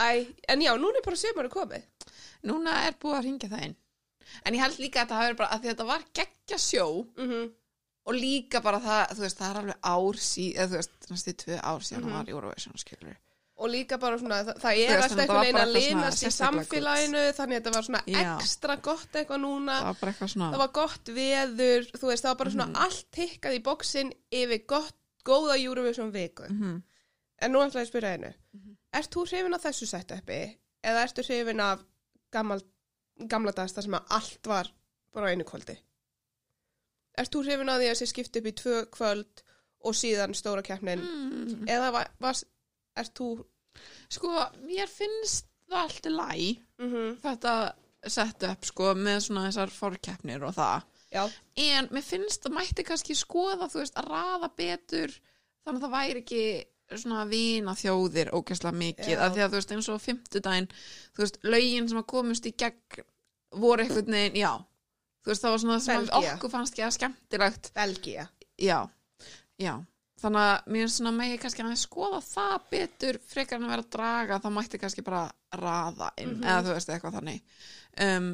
[0.00, 1.86] Æ, en já, núna er bara sömur komið.
[2.46, 3.74] núna er búið að ringja það inn
[4.46, 6.86] en ég held líka að það hafi bara að þetta var geggja sjó
[7.16, 7.48] Mm
[8.10, 11.32] og líka bara það, þú veist, það er alveg ár síðan, eða þú veist, næstu
[11.42, 12.08] tvö ár síðan Mhm.
[12.10, 13.16] mm var Eurovision, skilur
[13.60, 17.58] Og líka bara svona, það, það er alltaf einhvern veginn að linast í samfélaginu, þannig
[17.58, 18.20] að þetta var svona Já.
[18.40, 19.74] ekstra gott eitthvað núna.
[19.84, 22.76] það var eitthvað svona Það var gott veður, þú veist, það var bara svona Mhm.
[22.86, 24.96] allt tikkað í bóksinn yfir gott,
[25.28, 26.48] góða Eurovision viku.
[26.48, 26.82] Mhm.
[27.42, 28.32] En nú ætla ég að spyrja einu.
[28.56, 28.76] Mhm.
[28.94, 30.40] Ert þú hrifin af þessu setupi
[30.84, 31.80] eða ertu hrifin af
[32.32, 32.60] gammal,
[33.28, 34.72] gamla dags þar sem að allt var
[35.12, 35.76] bara einu kvöldi?
[37.18, 39.42] Ert þú hrifin af því að sé skipt upp í tvö kvöld
[39.84, 41.00] og síðan stóra keppnin?
[41.04, 41.66] mm.
[41.68, 42.34] Eða var, var,
[42.96, 43.44] ert þú...
[44.10, 44.32] sko,
[44.66, 46.32] mér finnst það allt í læ
[46.80, 47.54] Mm þetta
[48.08, 50.86] sett upp, sko, með svona þessar fórkeppnir og það.
[51.12, 51.24] Já,
[51.60, 55.12] en mér finnst það mætti kannski skoða, þú veist, að raða betur
[55.66, 56.44] þannig að það væri ekki
[56.96, 59.20] svona vina þjóðir ógæslega mikið, Já.
[59.26, 60.70] af því að þú veist eins og fimmtudaginn,
[61.14, 63.04] þú veist, lögin sem að komust í gegn
[63.60, 64.52] voru einhvern veginn, já.
[65.20, 68.26] Þú veist, það var svona það sem að okkur fannst ekki að skemmtilegt, Belgia.
[68.58, 68.78] já.
[69.60, 69.74] Já,
[70.20, 73.84] þannig að mér er svona megi kannski að skoða það betur frekar en að vera
[73.86, 75.22] að draga, það mætti kannski bara
[75.56, 76.44] raða inn, Mhm.
[76.44, 77.40] eða þú veist eitthvað þannig
[78.06, 78.30] um,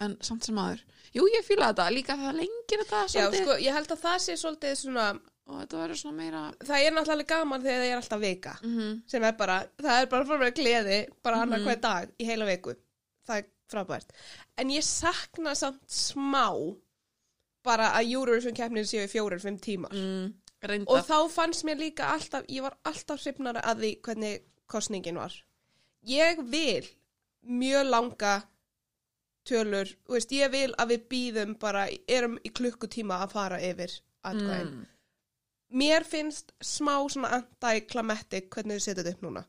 [0.00, 0.80] en samt sem aður
[1.14, 4.18] jú, ég fíla þetta, líka það lengir þetta Já, svolítið sko, ég held að það
[4.26, 5.06] sé svolítið svona,
[5.50, 9.02] og þetta verður svona meira það er náttúrulega gaman þegar það er alltaf vika, mm
[9.10, 11.42] sem er bara, það er bara fyrir mér gleði, bara Mhm.
[11.42, 12.74] annar hver dag í heila viku.
[13.26, 14.08] Það er frábært.
[14.58, 16.48] En ég sakna samt smá
[17.62, 19.92] bara að Eurovision keppnin séu í fjórir, fimm tímar.
[20.62, 25.16] Mm, Og þá fannst mér líka alltaf, ég var alltaf hrifnara að því hvernig kostningin
[25.16, 25.32] var.
[26.06, 26.86] Ég vil
[27.42, 28.34] mjög langa
[29.48, 33.90] tölur, veist, ég vil að við býðum bara, erum í klukkutíma að fara yfir
[34.24, 34.74] atkvæðin.
[34.74, 34.86] mm,
[35.70, 39.44] Mér finnst smá svona anti-climatic hvernig þið setja þetta upp núna.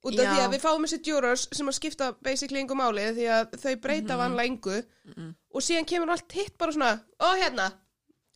[0.00, 0.30] Út af Já.
[0.32, 3.74] því að við fáum þessi jurors sem að skipta basically yngu máli því að þau
[3.84, 4.20] breyta Mhm.
[4.22, 4.78] vanlega yngu
[5.16, 7.66] mm, og síðan kemur allt hitt bara svona, ó hérna,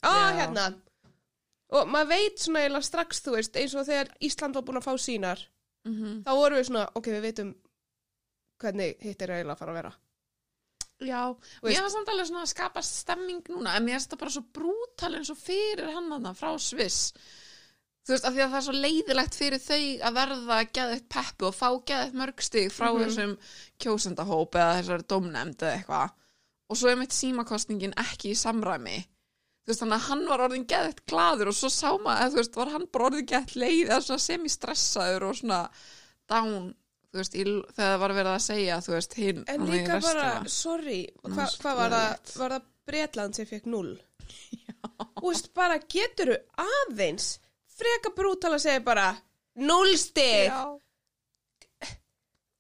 [0.05, 0.37] Já.
[0.40, 0.67] hérna.
[1.75, 4.85] Og maður veit svona eiginlega strax, þú veist, eins og þegar Ísland var búin að
[4.87, 5.40] fá sínar,
[5.88, 7.55] mm, þá vorum við svona, ok, við veitum
[8.62, 9.93] hvernig hitt er eiginlega að fara að vera.
[11.05, 11.23] já,
[11.62, 14.45] mér var samt alveg svona að skapa stemming núna, en mér finnst það bara svo
[14.55, 17.12] brútal eins og fyrir hann þarna frá Sviss
[18.07, 21.47] þú veist, af því að það er svo leiðilegt fyrir þau að verða geðið peppu
[21.51, 23.03] og fá geðið mörg stig frá Mhm.
[23.05, 23.35] þessum
[23.83, 26.11] kjósendahóp eða þessari dómnefnd eða eitthvað
[26.71, 29.05] og svo er mitt símakostningin ekki í samræmi
[29.64, 32.40] þú veist, þannig að hann var orðin geðið gladur og svo sá maður, eða þú
[32.40, 35.61] veist, var hann bara orðin geðið leið eða svona semi-stressaður og svona
[36.31, 36.66] down,
[37.11, 39.98] þú veist, í, þegar það var verið að segja, þú veist, hinn En í líka
[40.05, 43.94] bara, sorry, hva, hvað var það, var það Bretland sem fekk null?
[45.20, 47.38] Þú veist, bara getur aðeins
[47.74, 49.07] freka brútal að segja bara
[49.64, 50.50] null stig.
[50.50, 51.94] Já.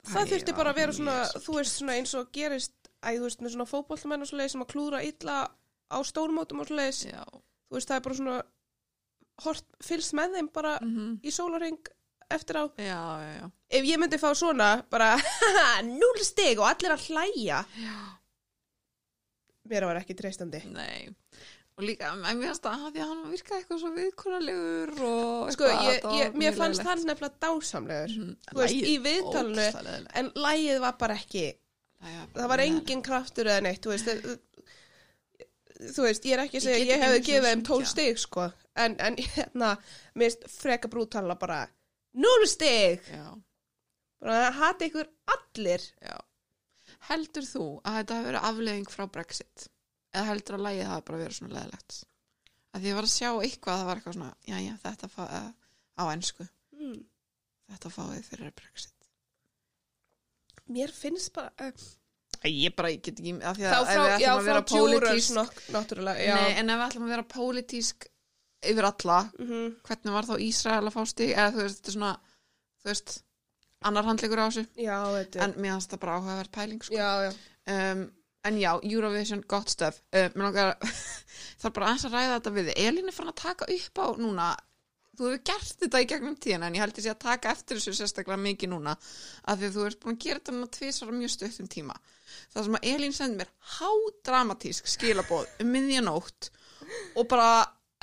[0.04, 3.44] Það þurfti bara að vera svona, þú veist, svona eins og gerist, æ, þú veist,
[3.44, 5.36] með svona fótbollmenn og svoleiðis sem að klúra illa
[5.94, 7.04] á stórmótum og svoleiðis.
[7.12, 7.22] Já.
[7.24, 8.38] Þú veist, það er bara svona,
[9.46, 11.78] hort, fylgst með þeim bara Mm í sólarring
[12.34, 12.64] eftir á.
[12.76, 13.46] já, já, já.
[13.78, 15.14] Ef ég myndi fá svona, bara,
[16.00, 17.64] null stig og allir að hlæja.
[19.70, 20.60] Mér var ekki treystandi.
[20.68, 21.12] Nei.
[21.74, 25.48] Og líka, en mér finnst það að því að hann virkaði eitthvað svo viðkunarlegur og
[25.56, 28.12] Sko, ég, ég, mér fannst hann nefnilega dásamlegur.
[28.14, 28.36] Mhm.
[28.50, 31.46] Þú veist, í viðtalinu, en lægið var bara ekki,
[31.98, 34.12] var bara það var engin kraftur eða neitt, þú veist,
[35.80, 37.90] þú veist, ég er ekki að segja Ég ég hefði gefið þeim 12 syngja.
[37.92, 38.44] stig, sko.
[38.84, 39.70] En, en hérna,
[40.14, 41.62] finnst freka brútala bara
[42.14, 43.02] 0 stig.
[43.10, 43.26] Já,
[44.24, 45.82] Bara hati ykkur allir.
[46.00, 46.16] já.
[47.10, 49.66] Heldur þú að þetta hafi verið afleðing frá Brexit?
[50.14, 51.98] Eða heldur að lægið hafi bara verið svona leðilegt?
[52.74, 55.10] Að því ég var að sjá eitthvað að það var eitthvað svona, já, já, þetta
[55.12, 55.50] fá, uh,
[56.00, 57.02] á ennsku, Mm.
[57.70, 59.08] þetta fáið fyrir Brexit.
[60.74, 61.84] Mér finnst bara, uh,
[62.44, 64.48] Ég bara, ég get ekki, af því að ef frá, við já, ætlum að frá
[64.50, 65.30] vera pólitísk,
[66.20, 66.34] já.
[66.36, 68.06] nei, en ef við ætlum að vera pólitísk
[68.64, 69.62] yfir alla, Mhm.
[69.88, 72.12] hvernig var þá Ísrael að fá stig, eða þú veist, þetta er svona,
[72.84, 73.14] þú veist,
[73.84, 76.94] annar handleikur á þessu, Já, þetta en mér finnst það bara áhugaverð pæling, sko.
[76.94, 77.32] Já, já.
[77.92, 78.04] um,
[78.44, 80.76] en já, Eurovision, gott stöf uh, mér langar
[81.60, 82.72] það er bara aðeins að ræða þetta við.
[82.76, 84.50] Elín er fann að taka upp á núna
[85.16, 87.94] þú hefur gert þetta í gegnum tíðina en ég held sé að taka eftir þessu
[87.94, 88.96] sérstaklega mikið núna
[89.46, 91.94] af því að þú ert búin að gera þetta núna tvisvara mjög stöttum tíma
[92.54, 96.50] það sem að Elín sendi mér hádramatísk skilaboð um miðjanótt
[97.16, 97.50] og bara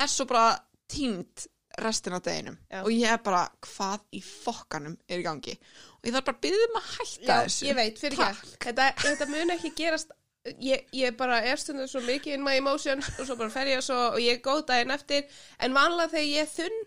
[0.02, 0.56] er svo bara
[0.92, 1.48] tínt
[1.82, 2.58] restin af deginum.
[2.72, 2.82] Já.
[2.84, 5.54] og ég er bara hvað í fokkanum er í gangi?
[6.02, 7.68] Og ég þarf bara að byggja um að hætta Já, þessu.
[7.70, 8.50] ég veit, fyrir ekki.
[8.66, 10.12] Þetta, þetta mun ekki gerast,
[10.60, 13.86] ég, ég bara er stundum svo mikið in my emotions og svo bara fer ég
[13.86, 15.24] svo og ég er góð daginn eftir,
[15.64, 16.82] en vanlega þegar ég er þunn,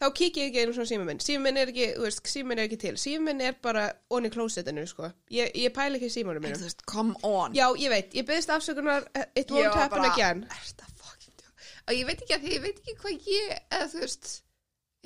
[0.00, 1.20] þá kík ég ekki einu svona síma minn.
[1.24, 2.94] Síma minn er ekki, þú veist, síma minn er ekki til.
[3.00, 5.10] Síma minn er bara onni klósettinu, sko.
[5.32, 6.50] Ég, ég pæla ekki minnum.
[6.52, 10.04] þú veist, come on Já, ég veit, ég byggðist afsökunar, uh, it won't var happen
[10.04, 10.44] bara, again.
[10.50, 11.66] Er fucking djók?
[11.86, 14.30] Og ég veit ekki að því, ég veit ekki hvað ég, eða þú veist,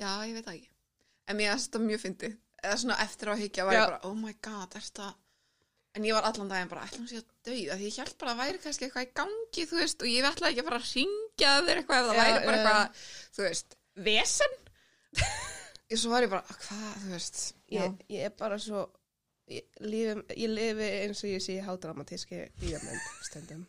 [0.01, 0.71] já, ég veit það ekki.
[1.31, 2.37] En mér finnst þetta mjög fyndið.
[2.61, 3.81] Eða svona eftir á að higgja var Já.
[3.81, 5.13] ég bara, oh my god, er það...
[5.91, 8.41] En ég var allan daginn bara, ætlum sé að dauða, því ég held bara að
[8.45, 11.55] væri kannski eitthvað í gangi, þú veist, og ég ætlaði ekki að fara að ringja
[11.67, 12.61] þér eitthvað ef það Já, væri bara já.
[12.61, 13.01] eitthvað,
[13.35, 13.75] þú veist,
[14.07, 14.53] vesen.
[15.91, 17.39] Svo var ég bara, hvað, þú veist.
[17.73, 18.85] Ég, ég er bara svo,
[19.51, 23.65] ég, lífi, ég lifi eins og ég sé hádramatíski bíamönd stundum.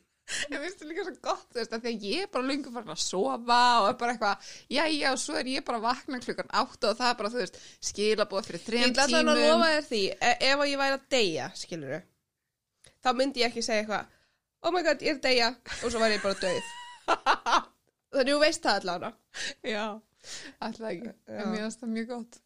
[0.49, 2.71] Ég finnst það líka svo gott, þú veist, af því að ég er bara lungu
[2.73, 5.87] farin að sofa og er bara eitthvað, já, já, og svo er ég bara að
[5.89, 7.59] vakna klukkan átta og það er bara, þú veist,
[7.91, 9.19] skilabóð fyrir Ég þrejum ætla tímum.
[9.19, 11.99] allan að lofa þér því, e ef að ég væri að deyja, skilur
[13.03, 14.15] þá myndi ég ekki segja eitthvað,
[14.63, 15.51] oh my god, ég er að deyja,
[15.83, 16.73] og svo væri ég bara döið.
[18.15, 19.15] Þannig þú veist það allan.
[19.67, 19.85] Já,
[20.63, 22.41] alltaf ekki, en mér finnst það mjög gott.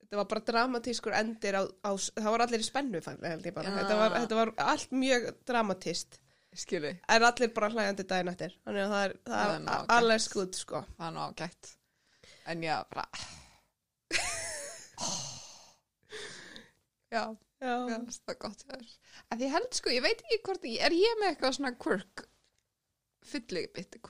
[0.00, 3.54] Þetta var bara dramatískur endir á, á það var allir í spennu, fann, held ég
[3.54, 3.74] bara.
[3.76, 6.18] Þetta, var, þetta var allt mjög dramatist,
[6.58, 8.56] Skilu, en allir bara hlægandi daginn eftir.
[8.66, 9.92] Þannig að það er, það Það er er gott.
[9.98, 10.80] alveg skutt, sko.
[10.96, 11.70] það er nú ágætt.
[12.50, 13.04] En já, bara,
[17.10, 17.22] já,
[17.60, 17.98] Já.
[18.26, 18.84] það gott þér.
[19.34, 22.22] Að ég held sko, ég veit ekki hvort, er ég með eitthvað svona quirk,
[23.30, 24.00] fylli bytti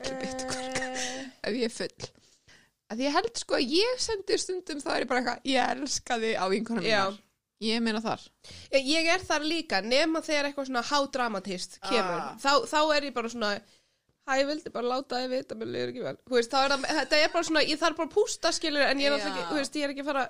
[0.00, 2.08] Eh, ef ég er full.
[2.88, 6.36] Að ég held sko að ég sendi stundum þá er bara eitthvað, ég elska þig
[6.40, 7.00] á Já.
[7.08, 7.18] mínar.
[7.60, 8.22] Ég meina þar.
[8.70, 12.36] Ég ég er þar líka, nema þegar eitthvað svona hádramatist kemur, Ah.
[12.38, 13.60] þá, þá er ég bara svona,
[14.28, 16.16] hæ, ég vildi bara láta þið vita, mér liður ekki vel.
[16.30, 19.10] Veist, er það, þetta er bara svona, ég þarf bara að pústa, skilur, en ég
[19.10, 20.28] er ekki, veist, ég er ekki fara,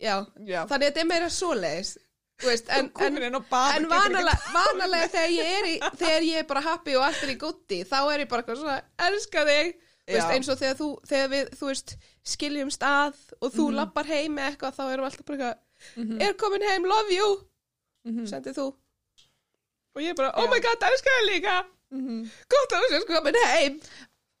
[0.00, 2.09] já, já, þannig að þetta er meira svoleiðis, þú
[2.42, 6.96] veist, en, en, en vanalega, vanalega þegar ég er í, þegar ég er bara happy
[6.96, 9.72] og allt er í gótti, þá er ég bara eitthvað svona, elska þig,
[10.10, 11.96] veist, eins og þegar þú, þegar við, þú veist,
[12.34, 13.76] skiljum stað og þú Mhm.
[13.80, 17.28] lappar heim með eitthvað, þá erum við alltaf bara eitthvað, er komin heim, love you,
[18.06, 18.26] Mhm.
[18.26, 18.66] sendið þú
[19.96, 20.50] og ég bara, oh Já.
[20.50, 21.56] my god, elskar það líka
[21.90, 22.30] Mhm.
[22.48, 23.80] gott að þú sést komin heim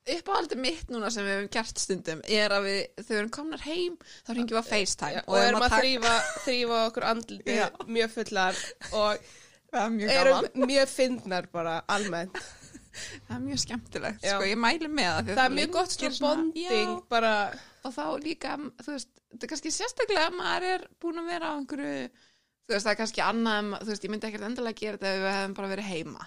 [0.08, 3.64] uppáhaldið mitt núna sem við hefum gert stundum er að við, þegar við erum komnar
[3.66, 6.14] heim þá ringjum við á FaceTime Já, og erum að taka- þrýfa,
[6.46, 7.58] þrýfa okkur andliti
[7.98, 8.62] mjög fullar
[8.96, 9.28] og
[9.98, 12.40] mjög erum mjög fyndnar bara almennt.
[13.28, 14.32] Það er mjög skemmtilegt Já.
[14.34, 17.34] sko, ég mæli með það að það er mjög gott svona bonding já, bara,
[17.86, 21.52] og þá líka, þú veist, þetta er kannski sérstaklega að maður er búin að vera
[21.52, 24.98] á einhverju þú veist, það er kannski annað, þú veist, ég myndi ekkert endilega gera
[24.98, 26.26] þetta ef við hefum bara verið heima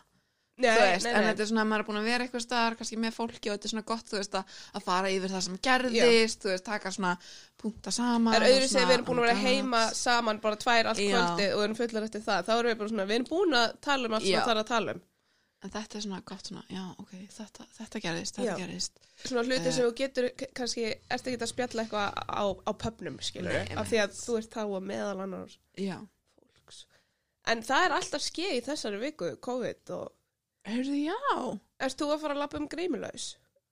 [0.69, 1.28] nei, veist, nei, en nei.
[1.30, 3.56] þetta er svona að maður er búin að vera eitthvað staðar kannski með fólki og
[3.56, 7.13] þetta er svona gott veist að, að fara yfir það sem gerðist veist, taka svona
[7.63, 10.91] punta saman Það er svona, sem við erum búin að vera heima saman bara tvær
[10.91, 13.58] allt kvöldi og erum fullar eftir það, þá erum við bara svona, við erum búin
[13.60, 15.04] að tala um allt sem það þarf að tala um.
[15.63, 18.58] En þetta er svona gott svona, já, ok, þetta, þetta gerðist þetta Já.
[18.60, 19.71] gerðist, svona hluti Eh.
[19.71, 20.26] sem þú getur
[20.60, 24.58] kannski, ertu ekki að spjalla eitthvað á, á pöpnum, skilur af því að þú ert
[24.58, 25.45] þá að meðal
[26.73, 26.86] fólks.
[27.47, 30.12] En það er alltaf skeið í þessari viku, COVID og
[30.67, 31.17] Heyrðu, já
[31.84, 33.26] Erst þú að fara að lappa um grímulaus?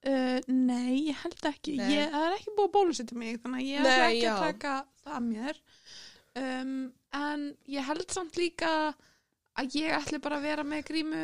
[0.07, 1.91] uh, Nei, ég held ekki Nei.
[1.95, 4.31] ég, það er ekki búið að bólusetja mig þannig að ég ætla ekki já.
[4.33, 4.73] að taka
[5.03, 5.61] það að mér
[6.41, 6.73] um,
[7.21, 8.71] en ég held samt líka
[9.61, 11.23] að ég ætli bara að vera með grímu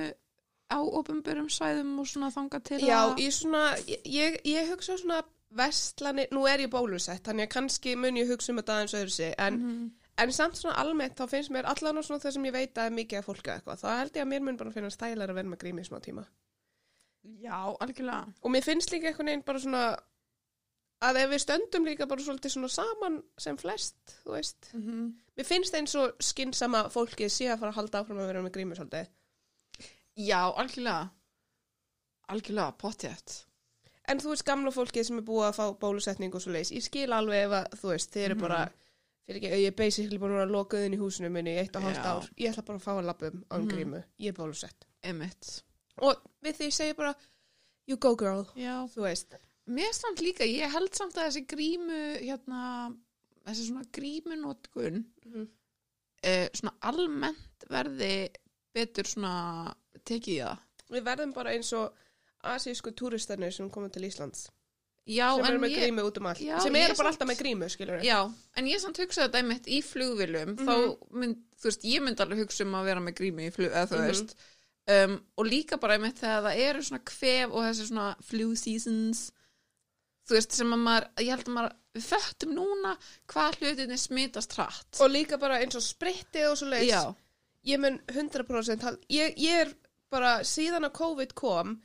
[0.67, 3.61] á opumburum svæðum og svona þanga til Já, að í svona,
[4.03, 5.21] ég, ég hugsa svona
[5.57, 9.13] vestlani, nú er ég bólusett þannig að kannski mun ég hugsa um þetta aðeins öðru
[9.15, 9.85] sig en, Mhm.
[10.17, 12.85] En samt svona almennt þá finnst mér allan og svona það sem ég veit að
[12.89, 15.29] er mikið af fólki eða eitthvað, þá held ég að mér mun bara finna stælar
[15.29, 16.25] að vera með grími í smá tíma
[17.43, 18.33] Já, algjörlega.
[18.41, 19.81] og mér finnst líka einhvern veginn bara svona
[21.01, 25.13] að ef við stöndum líka bara svolítið svona saman sem flest, þú veist Mm -hmm.
[25.37, 28.51] mér finnst eins og skinnsama fólkið sé að fara að halda áfram að vera með
[28.51, 29.07] grímu svolítið
[30.17, 31.09] Já, algjörlega.
[32.29, 33.43] Algjörlega, pottjætt.
[34.07, 36.81] en þú veist gamla fólkið sem er búið að fá bólusetning og svo leis, ég
[36.83, 38.41] skil alveg ef að þú veist, þið eru Mhm.
[38.41, 38.71] bara
[39.27, 41.75] fyrir ekki, ég er basically búin að vera lokuð inn í húsinu minni í eitt
[41.75, 43.69] og hálft ár, ég ætla bara að fá að lappum án Mhm.
[43.73, 44.85] grímu, ég er bólusett
[45.97, 47.15] og við því segi bara
[47.87, 48.87] you go girl, Já.
[48.87, 49.35] þú veist
[49.67, 52.95] Mér samt líka, ég held samt að þessi grímu, hérna,
[53.45, 55.47] þessi svona grímunótkun, Mhm.
[56.23, 58.29] eh, svona almennt verði
[58.73, 59.73] betur svona
[60.05, 60.57] tekið í það.
[60.89, 61.93] við verðum bara eins og
[62.45, 64.49] asísku túristanir sem koma til Íslands
[65.07, 67.27] Já, sem eru með ég, grímu út um allt Já, sem ég eru bara alltaf
[67.29, 68.17] með grímu, skilur já,
[68.57, 70.67] en ég samt hugsaði þetta einmitt í flugvilum, Mhm.
[70.67, 70.75] þá
[71.21, 73.87] mynd, þú veist, ég myndi alveg hugsa um að vera með grímu í flug, eða
[73.87, 74.07] þú Mhm.
[74.11, 74.35] veist,
[74.87, 79.31] um, og líka bara einmitt þegar það eru svona kvef og þessi svona flu seasons,
[80.27, 84.53] þú veist, sem að maður, ég held að maður, við föttum núna hvað hlutinni smitast
[84.53, 84.99] hratt.
[84.99, 87.15] og líka bara eins og sprittið og svo leis Já,
[87.65, 89.73] ég mun 100% hal- ég, ég er
[90.11, 91.81] bara síðan að COVID kom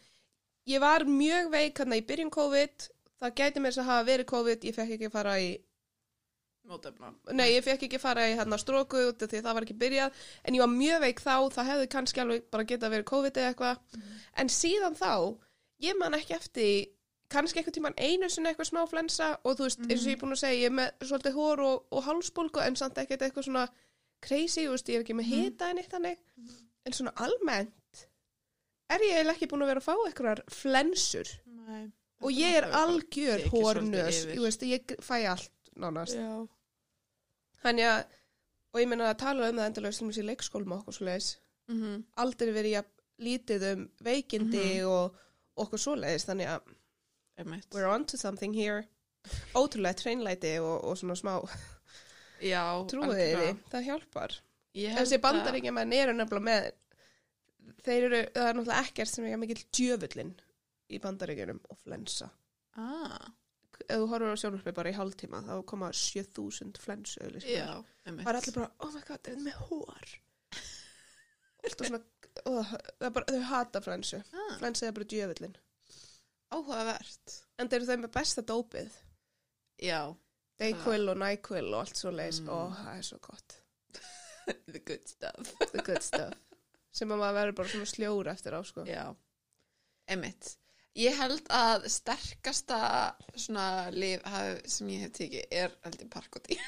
[0.66, 2.88] ég var mjög veik hann í byrjun COVID
[3.22, 5.52] það gæti mér þess að hafa verið COVID ég fekk ekki að fara í
[6.68, 7.12] mótefna.
[7.34, 9.66] nei, ég fekk ekki að fara í hann stróku út af því að það var
[9.66, 10.24] ekki byrjað.
[10.44, 13.52] En ég var mjög veik þá, það hefði kannski alveg bara getað verið COVID eða
[13.52, 14.02] eitthvað.
[14.38, 15.14] En síðan þá,
[15.82, 16.74] ég man ekki eftir
[17.32, 20.20] kannski eitthvað tíman einu sinni eitthvað smá flensa og þú veist, eins og ég er
[20.20, 23.46] búin að segja, ég er með svolítið hór og, og hálsbólgu en samt ekkert eitthvað
[23.48, 23.62] svona
[24.22, 26.20] crazy, veist, ég er ekki með hita en eitt þannig,
[26.84, 28.04] en svona almennt
[28.92, 31.32] er ég ekki búin að vera að fá eitthvað flensur.
[31.64, 31.88] Nei.
[32.22, 33.44] Og ég er algjör
[34.24, 34.34] yfir.
[34.36, 36.48] ég veist, ég fæ allt nánast Já.
[37.62, 38.04] Þannig að,
[38.74, 41.36] og ég meina að tala um það til mér í leikskólum okkur svo leiðis,
[41.68, 42.02] Mm -hmm.
[42.16, 44.86] aldrei verið jafn lítið um veikindi Mhm.
[44.88, 45.14] og
[45.56, 46.60] okkur svo leiðis, þannig að
[47.72, 48.84] we're on to something here.
[49.54, 51.48] Ótrúlega treinlæti og, og svona smá
[52.42, 53.54] Já, trúið algjörlega.
[53.54, 54.40] því, það hjálpar.
[54.74, 56.72] Ég Þessi að- bandaríkjaman eru nefnilega með,
[57.84, 60.34] þeir eru, það er náttúrulega ekkert sem er mikill djöfullin
[60.92, 62.28] í bandaríkjunum og flensa.
[62.80, 63.30] Ah,
[63.82, 67.18] Ef þú horfur á sjónarspil bara í hálftíma, þá koma 7000 flensu.
[67.24, 70.12] Það er allir bara, oh my god, það er með.
[71.62, 72.00] Alltaf svona,
[72.50, 74.20] oh, bara, þau hata flensu.
[74.34, 75.56] Ah, Flensa er bara djöfullin.
[76.52, 77.34] áhugavert.
[77.58, 78.96] En þeir eru þau með besta dópið.
[79.82, 80.00] Já,
[80.60, 82.42] Dayquil og Nyquil og allt svo leiðis.
[82.44, 82.50] Mm.
[82.52, 83.58] Ó, það er svo gott.
[84.74, 85.52] the good stuff.
[85.72, 86.34] The good stuff.
[86.92, 88.84] Sem að maður verður bara svona sljór eftir á, sko.
[88.86, 89.04] Já,
[90.12, 90.52] emitt.
[90.98, 92.78] Ég held að sterkasta
[93.32, 93.88] svona
[94.28, 96.58] haf, sem ég hef tekið er ég parkoti.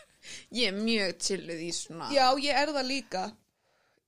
[0.58, 2.10] ég er mjög chilluð í svona.
[2.12, 3.24] Já, ég er það líka.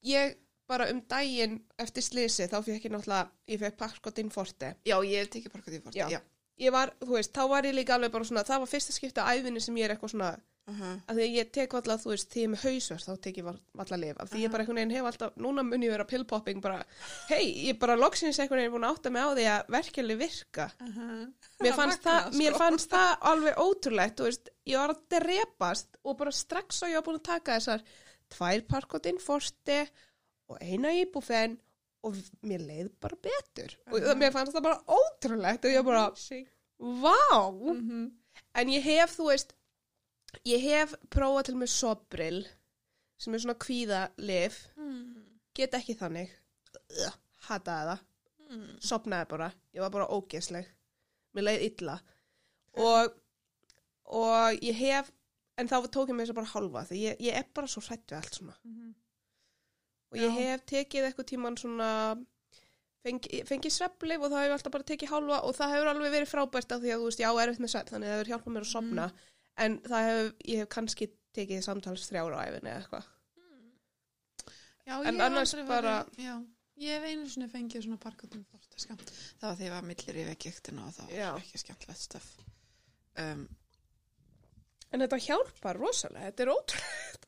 [0.05, 0.37] Ég
[0.69, 4.75] bara um daginn eftir slisi, þá fekk ég náttúrulega, ég fekk Parkotin Forte.
[4.89, 5.99] Já, ég hef tekið parkoti fórst.
[5.99, 6.07] Já.
[6.13, 6.21] Já.
[6.61, 9.27] Ég var, þú veist, þá var ég líka alveg bara svona, það var fyrsta skipta
[9.33, 10.31] æfinni sem ég er eitthvað svona,
[10.73, 10.95] Uh -huh.
[11.09, 13.37] að því að ég tek valla, þú veist, því ég er með hausverð, þá tek
[13.41, 13.45] ég
[13.81, 16.61] valla lif, af því ég bara einhvern veginn hef alltaf, núna mun ég vera pillpopping,
[16.63, 16.85] bara,
[17.29, 20.71] hei, ég bara loksins einhvern veginn búin að átta mig á því að verkefli virka.
[20.81, 21.33] Uh -huh.
[21.61, 22.59] Mér fannst, það, magnað, mér sko.
[22.59, 26.95] fannst það alveg ótrúlegt, þú veist, ég var að drepast og bara strax og ég
[26.95, 27.83] var búin að taka þessar
[28.31, 29.87] tvær parkotinn forsti
[30.49, 31.59] og eina íbúfen
[32.05, 33.77] og mér leið bara betur.
[33.93, 34.19] Og Mhm.
[34.19, 36.11] mér fannst það bara ótrúlegt og ég bara,
[36.81, 37.33] vá!
[38.55, 39.53] En ég hef, þú veist,
[40.49, 42.47] ég hef prófað til með Sobril,
[43.19, 45.25] sem er svona kvíðalif, Mm.
[45.55, 46.31] get ekki þannig,
[47.49, 48.01] hataði það,
[48.53, 48.79] Mm.
[48.85, 50.67] sopnaði bara, ég var bara ógeðsleg,
[51.35, 52.01] mér leið illa
[52.77, 53.15] og,
[54.05, 55.11] og ég hef,
[55.57, 57.81] en þá tók ég mér þess að bara hálfa, því ég, ég er bara svo
[57.81, 58.57] hrætt við allt svona.
[58.65, 58.95] Mhm.
[60.13, 60.37] Og ég Já.
[60.37, 61.89] hef tekið eitthvað tíman svona,
[63.03, 66.33] fengi, fengi sveflif og það hefur alltaf bara tekið hálfa og það hefur alveg verið
[66.35, 68.53] frábært af því að þú veist, já, erfitt með svefn, þannig að það hefur hjálpað
[68.53, 69.17] mér að sopna, Mhm.
[69.57, 73.05] En það hefur, ég hef kannski tekið samtals þrjára á æfinni eða eitthvað.
[74.87, 76.35] Já, En ég hef annars bara- verið- Já,
[76.83, 78.45] ég hef einu sinni fengið svona parkotum
[78.77, 79.11] skamt.
[79.41, 81.37] Það var þegar ég var millir yfir gektina og það var Já.
[81.39, 82.31] ekki skemmtilegt stöf.
[83.19, 83.49] Um,
[84.93, 87.19] En þetta hjálpar rosalega, þetta er ótrúlega.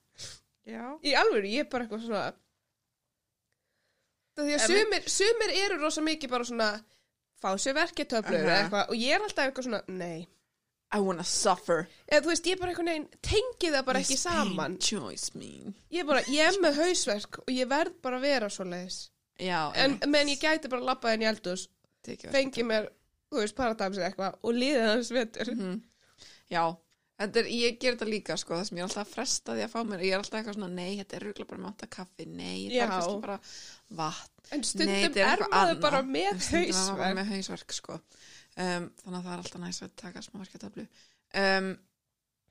[0.67, 0.99] já.
[1.03, 2.35] Í alvöru, ég er bara eitthvað svona
[4.35, 6.69] Það því að sumir, sumir eru rosa mikið bara svona
[7.41, 8.63] fá sér verketöflur eða Aha.
[8.65, 10.27] eitthvað og ég er alltaf eitthvað svona, nei
[10.95, 11.89] I wanna suffer.
[12.09, 15.75] eða þú veist, ég er bara eitthvað neginn, tengi það bara ekki saman choice mean.
[15.91, 19.01] ég er bara, ég er með hausverk og ég verð bara að vera svo leiðis
[19.43, 21.67] Já, en menn ég gæti bara að labba inn í eldus
[22.07, 22.89] tekið fengi mér,
[23.33, 25.83] þú veist, paradamsi eitthvað og líðið hans vetur Mhm.
[26.51, 26.77] Já,
[27.15, 29.63] Þetta er, ég ger þetta líka sko, það sem ég er alltaf að fresta því
[29.65, 31.87] að fá mér, ég er alltaf eitthvað svona, nei, þetta er rúglega bara með átta
[31.95, 32.83] kaffi, nei, það Já.
[32.83, 33.37] er kannski bara
[33.95, 35.81] vatn, En nei, stundum þetta er eitthvað maður annað.
[35.85, 37.19] bara með En stundum er maður bara hausverk.
[37.21, 38.01] með hausverk, sko.
[38.57, 40.85] Um, þannig að það er alltaf næst að taka smá verketablu.
[41.35, 41.71] Um,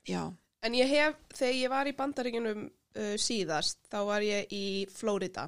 [0.08, 0.22] já,
[0.64, 5.46] En ég hef, þegar ég var í bandaríkunum uh, síðast, þá var ég í Flórida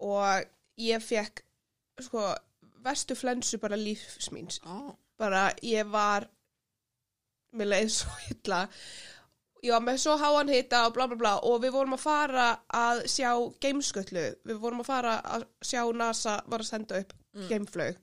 [0.00, 0.44] og
[0.80, 1.42] ég fekk,
[2.06, 2.22] sko,
[2.84, 4.60] verstu flensu bara lífsmíns.
[4.64, 6.28] ó, Bara ég var,
[7.58, 8.60] mér leið svo illa,
[9.64, 11.32] ég var með svo háan hita og bla bla bla.
[11.42, 13.32] Og við vorum að fara að sjá
[13.64, 17.44] geimsköllu, við vorum að fara að sjá NASA var að senda upp Mm.
[17.50, 17.98] geimflög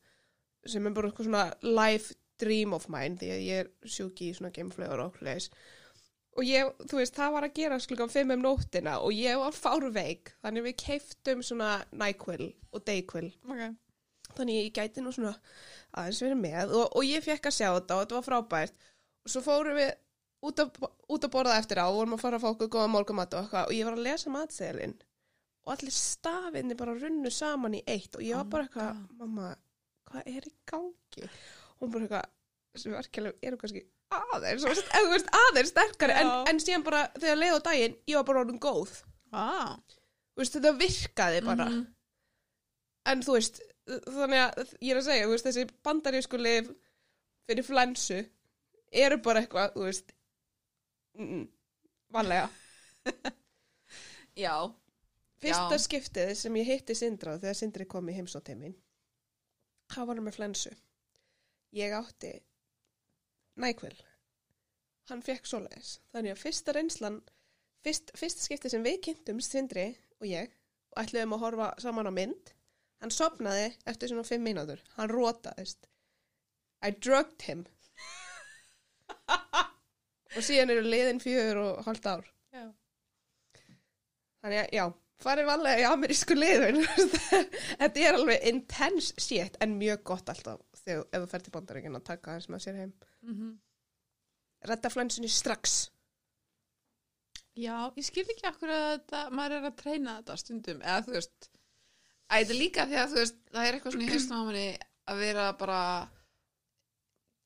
[0.69, 4.35] sem er bara eitthvað svona life dream of mine því að ég er sjúki í
[4.35, 5.49] svona geimflögur og hlæs
[6.35, 9.55] og ég, þú veist, það var að gera klukkan 5 um nóttina og ég var
[9.55, 13.29] fárveik þannig við keiftum svona NyQuil og Dayquil.
[13.47, 13.75] Ok.
[14.35, 15.31] þannig ég gæti nú svona
[15.95, 18.87] aðeins verið með og, og ég fekk að sjá þetta og þetta var frábært.
[19.23, 19.93] Og svo fórum við
[20.45, 22.91] út að, út að borða eftir á og vorum að fara að fá okkur góða
[22.91, 23.69] morgumat og eitthvað.
[23.69, 24.97] Og ég var að lesa matseðlinn
[25.65, 29.53] og allir stafinni bara runnu saman í eitt og ég var Oh bara eitthvað, mamma,
[30.09, 31.27] hvað er í gangi?
[31.75, 32.31] Og hún bara eitthvað,
[32.75, 33.83] þessi verkeflega eru kannski
[34.15, 38.43] aðeins, veist, aðeins sterkari en, en síðan bara þegar leið á daginn, ég var bara
[38.45, 38.95] orðin góð.
[39.35, 39.75] Ah,
[40.35, 41.65] Þú veist, þetta virkaði bara.
[41.71, 41.83] mhm.
[43.05, 46.71] En þú veist, þannig að ég er að segja, veist, þessi bandarísku lif
[47.45, 48.17] fyrir flensu
[49.05, 50.15] eru bara eitthvað, þú veist,
[51.19, 51.43] mm,
[52.15, 52.47] vanlega.
[54.45, 54.55] Já,
[55.39, 55.83] Fyrsta Já.
[55.85, 58.73] skiptið sem ég hitti Sindra þegar Sindri kom í heimsóteimin,
[59.93, 60.73] það var hann með flensu.
[61.75, 62.33] Ég átti
[63.61, 63.95] nækvel.
[65.09, 65.97] Hann fekk svoleiðis.
[66.13, 67.19] Þannig að fyrsta reynslan,
[67.85, 69.87] fyrst, fyrsta skiptið sem við kynntum Sindri
[70.19, 70.53] og ég
[70.95, 72.53] og ætluðum að horfa saman á mynd,
[73.03, 74.81] hann sopnaði eftir svona fimm mínútur.
[74.95, 75.89] Hann rótaðist.
[76.85, 77.65] I drugged him.
[80.35, 82.25] og síðan eru liðin fjögur og hálft ár.
[82.55, 82.65] já.
[84.45, 84.85] Þannig að, já,
[85.25, 86.79] farið valega í amerísku liðun.
[87.81, 91.97] Þetta er alveg intense shit, en mjög gott alltaf þegar ef þú fer til bandaríkinn
[91.99, 92.93] að taka þess með sér heim.
[93.25, 93.53] Mm
[94.65, 95.73] Redda flensunni strax.
[97.55, 101.13] Já, ég skil ekki akkur að þetta, maður er að treyna þetta stundum, eða þú
[101.15, 101.49] veist,
[102.33, 104.63] að er líka því að þú veist, það er eitthvað svona í haustum á manni
[105.13, 105.77] að vera bara,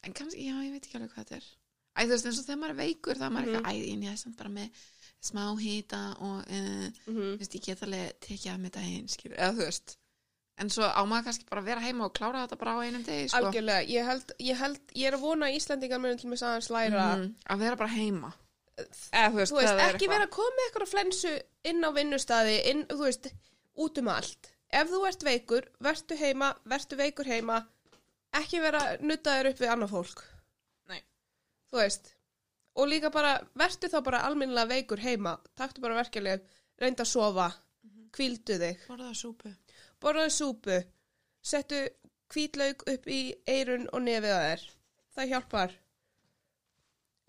[0.07, 1.49] en kannski, já, ég veit ekki alveg hvað þetta er.
[1.49, 3.59] Æ, þú veist, eins og þegar maður er veikur, þá er maður Mhm.
[3.59, 4.81] eitthvað, æ, en ég er samt bara með
[5.21, 7.37] smá hýta og, uh, Mm -hmm.
[7.39, 9.97] veist, ég get alveg tekið að með daginn, eða þú veist,
[10.57, 13.03] en svo á maður kannski bara að vera heima og klára þetta bara á einum
[13.03, 13.37] degi, sko.
[13.37, 16.69] Algjörlega, ég held, ég held, ég er að vona að Íslandingar munum til með aðeins
[16.69, 17.15] læra.
[17.15, 18.33] Mhm, að vera bara heima.
[19.11, 22.85] Eða þú veist, Þú veist, ekki vera að koma eitthvað flensu inn á vinnustæði, inn,
[22.87, 23.33] þú veist,
[23.77, 24.51] út um allt.
[24.71, 27.65] Ef þú ert veikur, vertu heima, vertu veikur heima,
[28.33, 30.23] ekki vera nuttaður upp við annað fólk.
[30.87, 31.01] Nei.
[31.71, 32.13] Þú veist,
[32.79, 36.39] og líka bara, vertu þá bara alminnilega veikur heima, taktu bara verkeflega,
[36.79, 37.49] reynda að sofa,
[38.15, 39.51] kvíldu þig, Borða súpu.
[40.01, 40.77] borðaðu súpu,
[41.43, 41.81] settu
[42.33, 44.63] hvítlaug upp í eirun og nefið að þér.
[45.15, 45.71] Það hjálpar.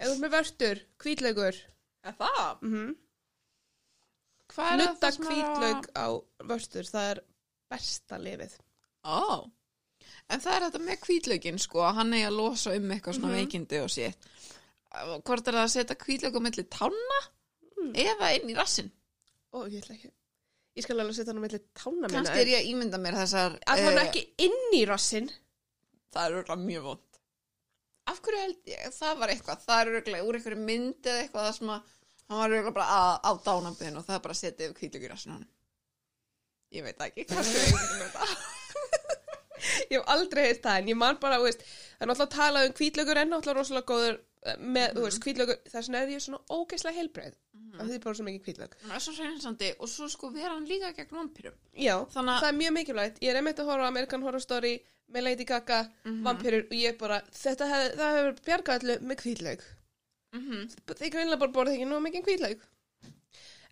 [0.00, 1.56] Ef þú ert með vörtur, hvítlaugur,
[2.04, 2.60] Er það?
[4.50, 6.06] Hvað er Nutta er hvítlaug á
[6.48, 7.20] vörstur, það er
[7.70, 8.54] besta lifið.
[9.06, 9.46] Ó,
[10.30, 13.38] en það er þetta með hvítlaugin sko, hann eigi að losa um eitthvað svona Mhm.
[13.40, 14.30] veikindi og sétt.
[14.90, 17.20] Hvort er það að setja hvítlaug á milli tanna
[17.80, 17.92] Mm.
[17.96, 18.90] eða inn í rassin?
[19.54, 20.10] Ó, ég ætla ekki.
[20.78, 22.10] Ég skal alveg setja hann á milli tána minna.
[22.16, 23.56] Kannski er ég að ímynda mér þessar...
[23.72, 25.30] Að hann eh, ekki inn í rassin.
[26.14, 27.18] Það er örgulega mjög vond.
[28.10, 28.84] Af hverju held ég?
[28.96, 31.96] Það var eitthvað, það er örgulega úr einhverju mynd eða eitthvað það sem að
[32.30, 35.34] hann var örgulega bara að, á dánaböðin og það bara að setja hvítlaug í rassin
[35.34, 35.50] á hann.
[36.70, 38.30] Ég veit ekki, kannski er ég mér þetta.
[39.90, 41.60] Ég hef aldrei heilt það, en ég man bara, veist,
[41.98, 44.14] það er náttúrulega að tala um hvítlaugur en náttúrulega rosalega góður
[44.58, 47.34] með, þú veist, hvítlaugur, þess vegna er ég svona ógeðslega heilbreið.
[47.76, 48.72] Það þýðir bara svo mikið hvítlaug.
[48.84, 51.58] Það er svo reynsandi og svo sko vera hann líka gegn vampýrum.
[51.76, 52.40] Já, Þannig að...
[52.40, 53.20] það er mjög mikilvægt.
[53.20, 54.72] Ég er einmitt að horfa á American Horror Story
[55.12, 56.22] með Lady Gaga, Mhm.
[56.24, 59.62] vampirur og ég bara, þetta hef, það hefur bjargað allu með.
[60.32, 60.68] Mhm.
[60.86, 62.60] Þeir greinlega bara borða ekki nú mikið hvítlaug.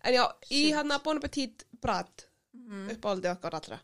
[0.03, 2.89] En já, í hann að Bon Appetit Brad, Mhm.
[2.95, 3.79] uppáldið okkar allra.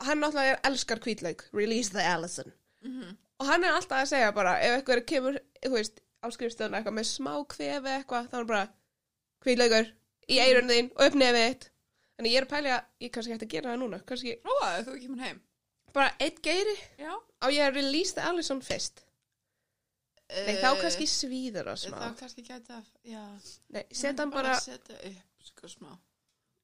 [0.00, 2.52] Hann náttúrulega er elskar hvítlaug, release the Allison.
[2.84, 3.16] Mhm.
[3.40, 6.96] Og hann er alltaf að segja bara, ef eitthvað kemur, þú veist, á skrifstöðuna eitthvað
[6.98, 8.64] með smá kvefi eitthvað, þá er bara
[9.46, 9.90] hvítlaugur
[10.28, 11.66] í eirun þín og upp nefið þitt.
[12.16, 14.94] Þannig ég er að pælja, ég kannski hægt að gera það núna, kannski að þú
[15.02, 15.42] kemur heim.
[15.96, 17.12] bara eitt geiri Já.
[17.40, 19.02] á ég að release the Allison fyrst.
[20.26, 21.96] Nei, þá kannski svíður það smá.
[21.96, 23.22] Eh, Þá kannski gæti að, já.
[23.70, 25.92] Nei, setja hann bara, Setja upp, sko, smá.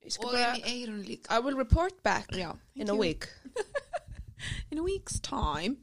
[0.02, 1.30] ég skal Og bara, inn í eirun líka.
[1.30, 2.50] I will report back Já.
[2.74, 3.28] in a week.
[4.72, 5.76] In a week's time.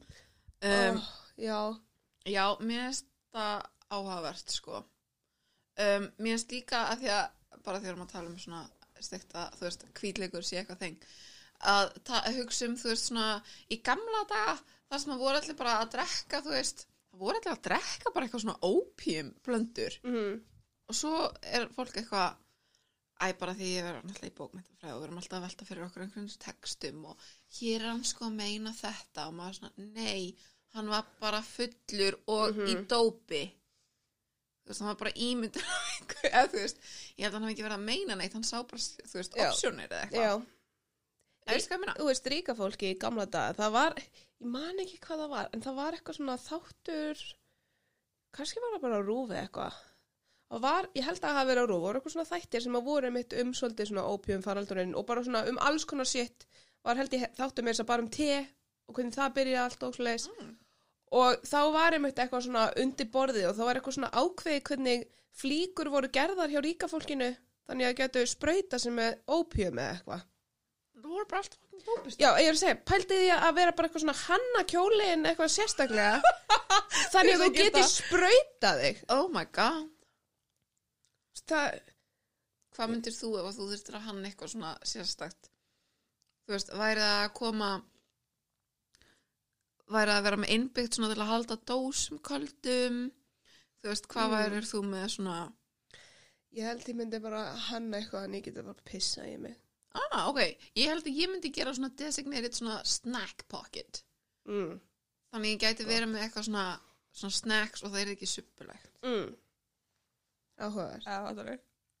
[0.60, 1.06] Um, oh,
[1.40, 1.80] já,
[2.28, 4.82] Já, mér finnst það áhugavert sko.
[5.80, 8.62] Um, mér finnst líka að því að bara því að að tala um svona
[9.00, 11.08] stekta, þú veist, hvítleikur sé eitthvað þeng
[11.70, 13.26] að að hugsa um, þú veist, svona
[13.72, 14.58] í gamla daga,
[14.90, 18.12] þar sem að voru allir bara að drekka, þú veist, það voru allir að drekka
[18.14, 20.38] bara eitthvað svona opium blöndur mm.
[20.88, 22.38] og svo er fólk eitthvað
[23.20, 25.86] æ, bara því ég verður náttúrulega í bókmyndafræði og við erum alltaf að velta fyrir
[25.86, 27.26] okkur einhvern textum og
[27.58, 29.26] hér er hann sko að meina þetta.
[29.26, 30.30] Og maður svona, nei
[30.76, 33.42] hann var bara fullur og í dópi.
[34.60, 35.64] Þú veist, hann var bara ímyndur
[36.30, 36.80] eða þú veist
[37.18, 39.36] ég held að hann hafi ekki verið að meina neitt, hann sá bara þú veist,
[39.50, 40.48] opsjónir eða eitthvað.
[41.98, 45.48] Þú veist, ríka fólki í gamla daga, það var, ég man ekki hvað það var,
[45.56, 47.22] en það var eitthvað svona þáttur,
[48.36, 49.80] kannski var það bara rúfi eitthvað.
[50.50, 52.78] Og var, ég held að það hafi verið á rúfi, voru eitthvað svona þættir sem
[52.78, 56.46] að voru mitt um svolítið svona opium faraldurinn og bara svona um alls konar sitt,
[56.86, 58.30] var held ég þáttur með þess að bara um te
[58.90, 60.26] og hvernig það byrjaði allt og svoleiðis.
[60.34, 60.50] Mm.
[61.20, 65.06] Og þá var einmitt eitthvað svona undir borðið og þá var eitthvað svona ákveði hvernig
[65.40, 67.30] flíkur voru gerðar hjá ríka fólkinu,
[67.70, 70.22] þannig að getu sprauta sem með opium eða eitthvað.
[71.00, 71.58] það voru bara allt
[72.20, 75.52] Já, ég er að segja, pældi því að vera bara eitthvað svona hanna kjólin eitthvað
[75.54, 76.18] sérstaklega
[77.14, 79.86] þannig að þú að geta- getur sprautað þig oh my god,
[81.48, 81.78] það,
[82.76, 85.48] hvað myndir þú ef þú þurftir að hann eitthvað svona sérstakt
[86.44, 87.70] þú veist, væri það að koma
[89.90, 93.00] væri að vera með innbyggt svona til að halda dósum köldum
[93.80, 94.36] þú veist, hvað Mm.
[94.36, 95.38] værir þú með svona
[96.52, 99.56] ég held ég myndi bara hanna eitthvað en ég geti bara pissa í mig
[99.94, 100.40] ah, ok,
[100.76, 104.02] ég held að ég myndi gera svona designated svona snack pocket
[104.48, 104.78] mm.
[105.32, 106.66] þannig ég gæti verið með eitthvað svona
[107.12, 109.34] svona snacks og það er ekki suppulegt Mm.
[110.60, 111.58] áhugaður Já, það er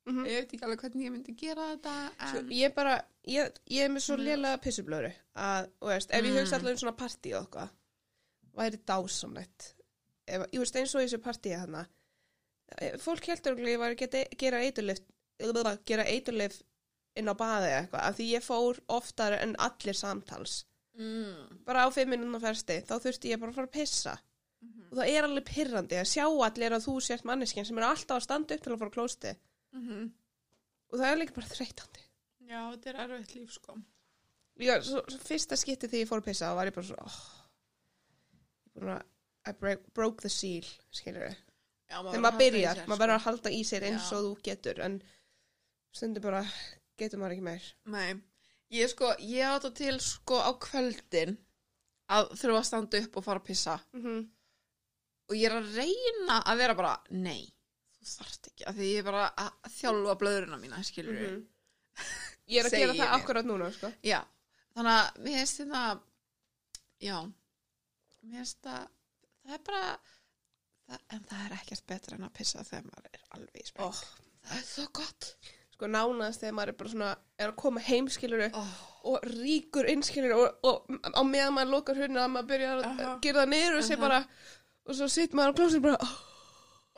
[0.08, 0.24] Mhm.
[0.26, 1.94] Ég veit ekki alveg hvernig ég myndi gera þetta
[2.30, 2.46] Svo, en...
[2.56, 2.94] ég bara,
[3.28, 4.24] ég, ég er með svo Mm.
[4.24, 6.38] lélega pissublöru að, þú veist, ef ég Mm.
[6.40, 7.70] hugsa allavega um svona partí og eitthvað
[8.56, 9.74] væri dásamlegt.
[10.26, 11.86] Ef, ég veist eins og þessu partíi hana
[13.02, 15.00] fólk heldur að ég var að gera eiturlif
[15.88, 16.60] gera eiturlif
[17.18, 20.64] inn á baði eitthvað, af því ég fór oftar en allir samtals.
[21.00, 21.62] Mm.
[21.64, 24.18] bara á fimm minúna fersti, þá þurfti ég bara að fara að pissa.
[24.60, 24.88] Mhm.
[24.90, 28.18] og það er alveg pirrandi að sjá allir að þú sért manneskinn sem er alltaf
[28.18, 29.36] að standa upp til að fara að klósti
[29.72, 30.10] Mm
[30.90, 32.00] og það er líka bara þreytandi.
[32.50, 33.76] Já, þetta er erfitt líf sko.
[34.58, 37.14] Já, svo, svo fyrsta skipti þegar ég fór að pissa var ég bara svo oh,
[37.14, 37.39] ég búin að
[39.48, 41.36] I break, broke the seal við,
[41.90, 43.20] Já, þegar maður byrjar maður verður sko.
[43.20, 44.98] að halda í sér eins og þú getur en
[45.96, 46.42] stundur bara
[47.00, 47.70] getur maður ekki meir.
[47.90, 48.10] Nei,
[48.76, 51.38] ég sko, ég á þetta til sko á kvöldin
[52.10, 53.78] að þurfa að standa upp og fara að pissa.
[53.96, 54.20] Mm -hmm.
[55.30, 57.50] og ég er að reyna að vera bara, nei,
[57.96, 61.42] þú þarft ekki af því ég er bara að þjálfa blöðurina mína, skilur við
[62.52, 63.92] ég er að gera það akkurat núna sko.
[64.02, 64.20] Já,
[64.74, 66.00] þannig að mér finnst þetta
[67.00, 67.16] já
[68.24, 68.84] mér finnst það
[69.44, 73.24] það er bara það, en það er ekkert betra en að pissa þegar maður er
[73.38, 74.04] alveg í spreng oh,
[74.44, 75.28] það er svo gott.
[75.74, 77.10] Sko nánast þegar maður er bara svona
[77.40, 78.72] er að koma heim skilur oh.
[79.10, 83.14] og ríkur inn skilur og, og á meðan maður lokar hurna að maður byrjar að
[83.24, 84.24] gera það niður og sé bara
[84.90, 86.18] og svo sitt maður á klósinu bara oh,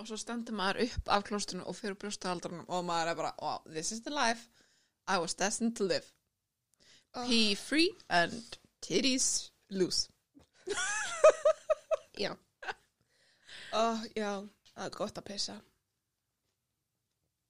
[0.00, 3.62] og svo stendur maður upp af klóstinu og fyrir brjóstahaldrunum og maður er bara, wow,
[3.70, 4.48] this is the life
[5.06, 6.06] I was destined to live.
[7.14, 7.26] Oh.
[7.28, 10.08] pee free and titties loose
[12.22, 12.32] Já.
[13.72, 13.82] Ó,
[14.16, 14.30] já,
[14.74, 15.54] það er gott að pissa.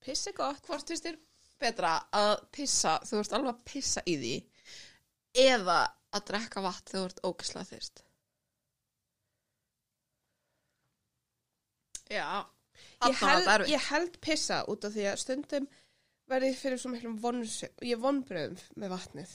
[0.02, 0.62] Piss er gott.
[0.66, 1.18] hvort finnst þér
[1.62, 4.32] betra að pissa þú ert alveg að pissa í því
[5.42, 5.76] eða
[6.12, 8.02] að drekka vatn þegar þú ert ógislega þyrst
[12.12, 12.26] já
[13.02, 13.72] Ég þarna var held, þetta erfitt.
[13.72, 15.68] ég held pissa út af því að stundum
[16.30, 19.32] verði fyrir svo miklum vons, ég vonbröðum með vatnið.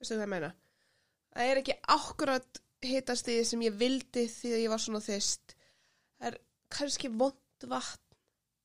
[0.00, 0.50] Veistu hvað ég meina?
[1.34, 5.00] Það er ekki akkurat hitast því sem ég vildi því að ég var svona.
[5.04, 8.18] Það er kannski vond vatn.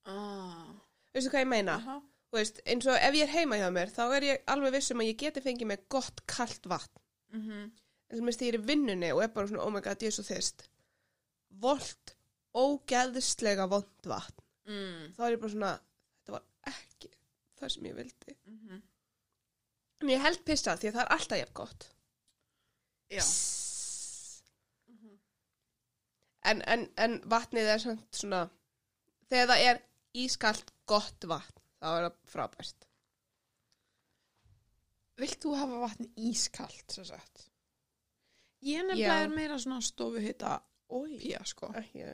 [0.05, 0.76] ah.
[1.16, 1.76] Veistu hvað ég meina?
[1.80, 2.01] Aha.
[2.32, 4.99] Þú veist, eins og ef ég er heima hjá mér, þá er ég alveg vissum
[4.99, 7.01] að ég geti fengið með gott kalt vatn.
[7.32, 7.72] Mhm.
[8.09, 10.16] en sem ég er í vinnunni og er bara svona, oh my god, ég er
[10.16, 10.68] svo þyrst
[11.63, 12.16] volt,
[12.55, 15.16] ógeðslega vond vatn mm.
[15.18, 15.72] þá er ég bara svona,
[16.22, 17.09] þetta var ekki
[17.59, 18.82] það sem ég vildi Mhm.
[20.01, 21.88] en ég held pissa því að það er alltaf jafn gott
[23.09, 23.24] já
[26.51, 28.45] en, en, en vatnið er samt svona
[29.29, 29.81] þegar það er
[30.25, 32.89] ískalt gott vatn, þá er það frábært
[35.15, 37.45] Vilt þú hafa vatni ískalt, svo sagt?
[38.65, 38.83] Ég Já.
[38.83, 40.57] nefnilega er meira svona stofu hitta
[40.89, 41.69] pía, sko.
[41.79, 42.09] ekki,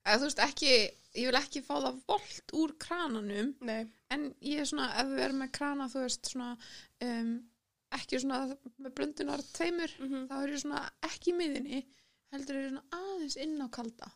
[0.00, 0.72] Eða þú veist, ekki,
[1.20, 5.24] ég vil ekki fá það volt úr krananum, nei en ég er svona, ef við
[5.26, 6.50] erum með krana, þú veist, svona,
[7.06, 7.32] um,
[7.96, 8.40] ekki svona
[8.82, 11.82] með blöndunar tveimur, mm þá er ég svona ekki í miðinni,
[12.32, 14.06] heldur er ég svona aðeins inn á kalda.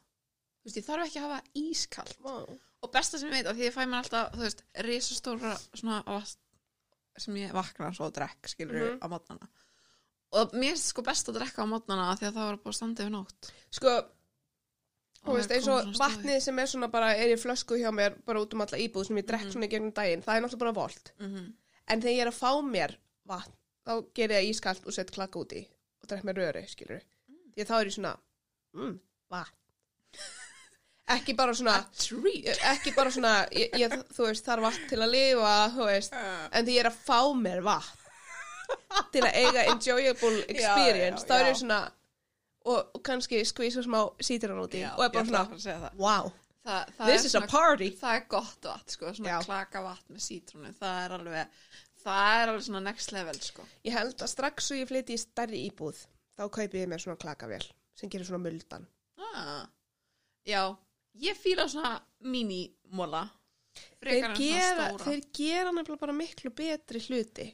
[0.62, 2.34] þú veist, ég þarf ekki að hafa ískalt Vá.
[2.82, 6.24] og besta sem ég veit, af því ég fæ mér alltaf þú veist, risastóra svona
[7.18, 8.98] sem ég vakna svo að drekk skilur Mhm.
[9.02, 9.48] á mótnana
[10.32, 13.06] og mér finnst sko best að drekka á mótnana því að það var bara standið
[13.06, 13.94] við nótt Sko,
[15.24, 18.18] Og þú veist, eins og vatnið sem er svona bara, er í flösku hjá mér,
[18.26, 19.52] bara út um alla íbúð sem ég drekk Mhm.
[19.52, 21.12] svona í gegnum daginn, það er náttúrulega bara volt.
[21.18, 21.54] mm
[21.88, 22.96] En þegar ég er að fá mér
[23.26, 23.52] vatn,
[23.86, 25.66] þá ger ég það ískalt og sett klaka út í
[26.02, 27.00] og drekk mér röri, skilur.
[27.54, 28.14] Því þá er ég svona,
[28.74, 28.94] mm,
[31.14, 35.12] ekki bara svona, treat ekki bara svona, ég, ég, þú veist, þarf vatn til að
[35.12, 38.00] lifa, veist, en því ég er að fá mér vatn
[39.14, 41.50] til að eiga enjoyable experience, já, þá er já.
[41.52, 41.80] ég svona,
[42.72, 45.28] og, kannski skvísa smá sítrun út í og er bara
[45.60, 46.32] svona, wow,
[46.64, 47.90] Það, það this is a svona- party.
[48.00, 49.40] það er gott vatn sko, svona Já.
[49.44, 51.58] klaka vatn með sítrúnu það er alveg,
[52.00, 55.20] það er alveg svona next level sko Ég held að strax svo ég flyti í
[55.20, 56.00] stærri íbúð,
[56.38, 57.64] þá kaupi ég mér svona klakavél
[57.94, 58.86] sem gerir svona muldan.
[59.22, 59.66] ah.
[60.46, 60.62] já,
[61.22, 63.28] ég fíla svona mini-móla
[64.04, 67.46] Þeir gera, þeir gera nefnilega bara miklu betri hluti.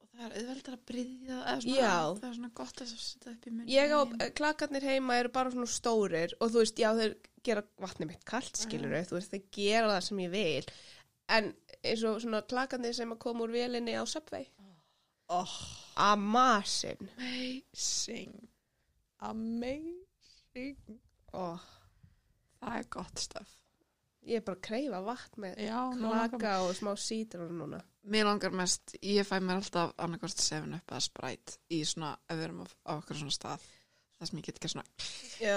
[0.00, 1.98] og það er auðveldar að bryðja eða svona, Já.
[2.18, 4.00] það er svona gott að setja upp í munni Ég á,
[4.40, 7.14] klakarnir heima eru bara svona stórir og þú veist, já, þeir
[7.46, 10.72] gera vatnið mitt kallt, skilur þú veist, þeir gera það sem ég vil.
[11.30, 11.52] En
[11.84, 14.48] eins og svona klakarnir sem að koma úr vélinni á Subway.
[15.30, 15.56] Oh,
[16.00, 17.08] Amasin.
[17.18, 18.36] amazing
[19.20, 20.98] amazing
[21.32, 21.60] Oh,
[22.58, 23.56] það er gott stöf
[24.26, 27.78] ég er bara að kreifa vatn með já, klaka og smá sítrun núna.
[28.10, 32.36] Mér langar mest, ég fæ mér alltaf annarkvort 7 upp eða Sprite í svona, ef
[32.36, 33.64] við erum á, á okkur svona stað
[34.18, 34.84] það sem ég get ekki svona
[35.40, 35.56] Já,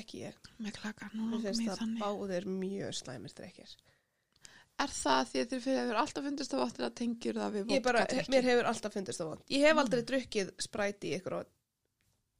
[0.00, 0.38] ekki ég.
[0.62, 3.76] með klaka, nú Mér langar finnst mér það þannig báðir mjög slæmir drekkir.
[4.78, 7.82] Er það því að þér við alltaf fundist á vatnir að tengjur það við Ég
[7.82, 8.32] bara, vodka-drykki?
[8.34, 9.44] mér hefur alltaf fundist það vond.
[9.48, 11.46] Ég hef aldrei drukkið spræti í ykkur og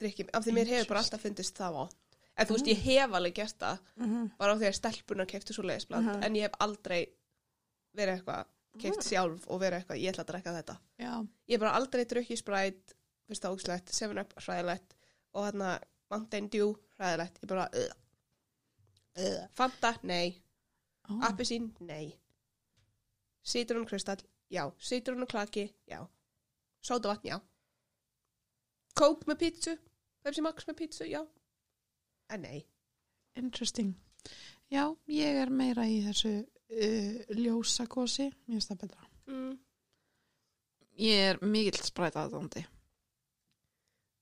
[0.03, 1.95] drukkið, af því mér hefur bara alltaf fundist það vond.
[2.37, 4.27] En þú veist, ég hef alveg gert það, Mhm.
[4.37, 6.23] bara á því að stelpunar keftu svo leiðisbland, Mhm.
[6.25, 7.07] en ég hef aldrei
[7.97, 8.45] verið eitthvað,
[8.79, 10.79] keft sjálf og verið eitthvað, ég ætla að drekka þetta.
[11.01, 12.95] Já, Ég hef bara aldrei drukkið spræt,
[13.27, 14.93] fyrst það ógslegt, 7up hræðilegt
[15.33, 15.81] og hérna
[16.11, 17.41] Mountain Dew hræðilegt.
[17.41, 17.89] Ég bara, uh,
[19.17, 20.43] uh, Fanta, nei.
[21.09, 21.19] Ó.
[21.23, 22.13] Appisín, nei.
[23.47, 24.65] Sítrónukristall, já.
[24.79, 26.01] Sítrónuklaki, já.
[26.83, 27.37] Sótavatn, já.
[28.97, 29.77] Kók með pítsu,
[30.25, 31.21] Pepsi Max með pítsu, já.
[32.33, 32.65] En nei.
[33.37, 33.93] interesting
[34.73, 39.57] Já, ég er meira í þessu uh, ljósakósi Mér finnst það betra Mm.
[41.03, 42.63] Ég er mikill Sprite aðdóndi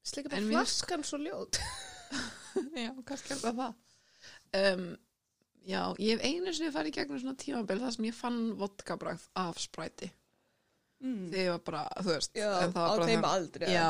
[0.04, 1.58] Slika En bara mér- flaskan svo ljót.
[2.84, 4.86] Já, kannski er það það um,
[5.64, 9.28] Já, ég hef einu sinni farið í gegnum svona tímabil þar sem ég fann vodkabræð
[9.44, 10.10] af Sprite
[11.04, 11.28] Mm.
[11.32, 13.66] þegar ég var bara, þú veist Já, á þeim aldrei.
[13.68, 13.88] Já,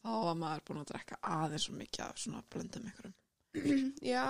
[0.00, 3.14] þá var maður búin að drekka aðeins svo mikið af svona blöndum ykkurum
[4.14, 4.22] Já,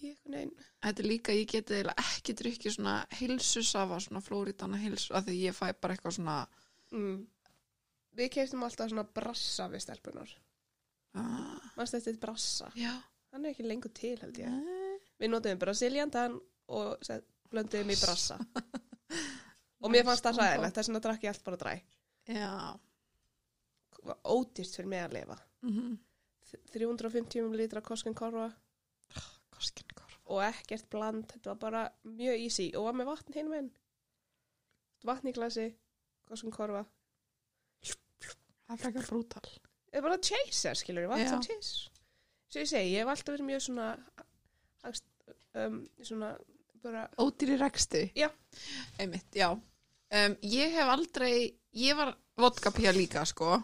[0.00, 0.52] ég, nein.
[0.84, 5.36] Þetta er líka, ég geti eiginlega ekki drukkið svona heilsusafa, svona flóritana heilsu, af því
[5.42, 6.38] ég fæ bara eitthvað svona
[6.92, 7.26] Mm.
[8.16, 10.30] Við keftum alltaf svona brassa við stelpunar.
[11.20, 12.70] uh, Manst þetta er brassa.
[12.80, 12.94] Já,
[13.32, 14.48] Hann er ekki lengur til, held ég.
[14.48, 14.87] nei
[15.18, 16.36] Við notum Brazilian dan
[16.68, 17.08] og
[17.52, 18.38] blönduðum í brassa.
[19.82, 21.74] og mér fannst það hræðilegt, þess vegna drakk ég allt bara dræ.
[24.24, 25.40] Ódýrt fyrir mig að lifa.
[25.66, 25.96] mm
[26.72, 28.46] 350 litra Koskin Korva
[29.58, 31.26] Koskinkorf og ekkert bland.
[31.32, 33.70] Þetta var bara mjög easy og var með vatn hinn minn.
[35.08, 35.68] Vatn í glasi,
[36.28, 36.84] Koskin Korva.
[37.88, 42.02] Það er frekar brútal Það er bara chaser, skilur vatn sem chaser.
[42.48, 43.86] Svo ég segi, ég hef alltaf verið mjög svona,
[44.84, 46.32] um, svona,
[46.82, 48.28] bara, Ódýri reksti Já.
[48.98, 49.50] Einmitt, já.
[49.52, 53.58] Um, Ég hef aldrei, ég var vodkapía líka, sko.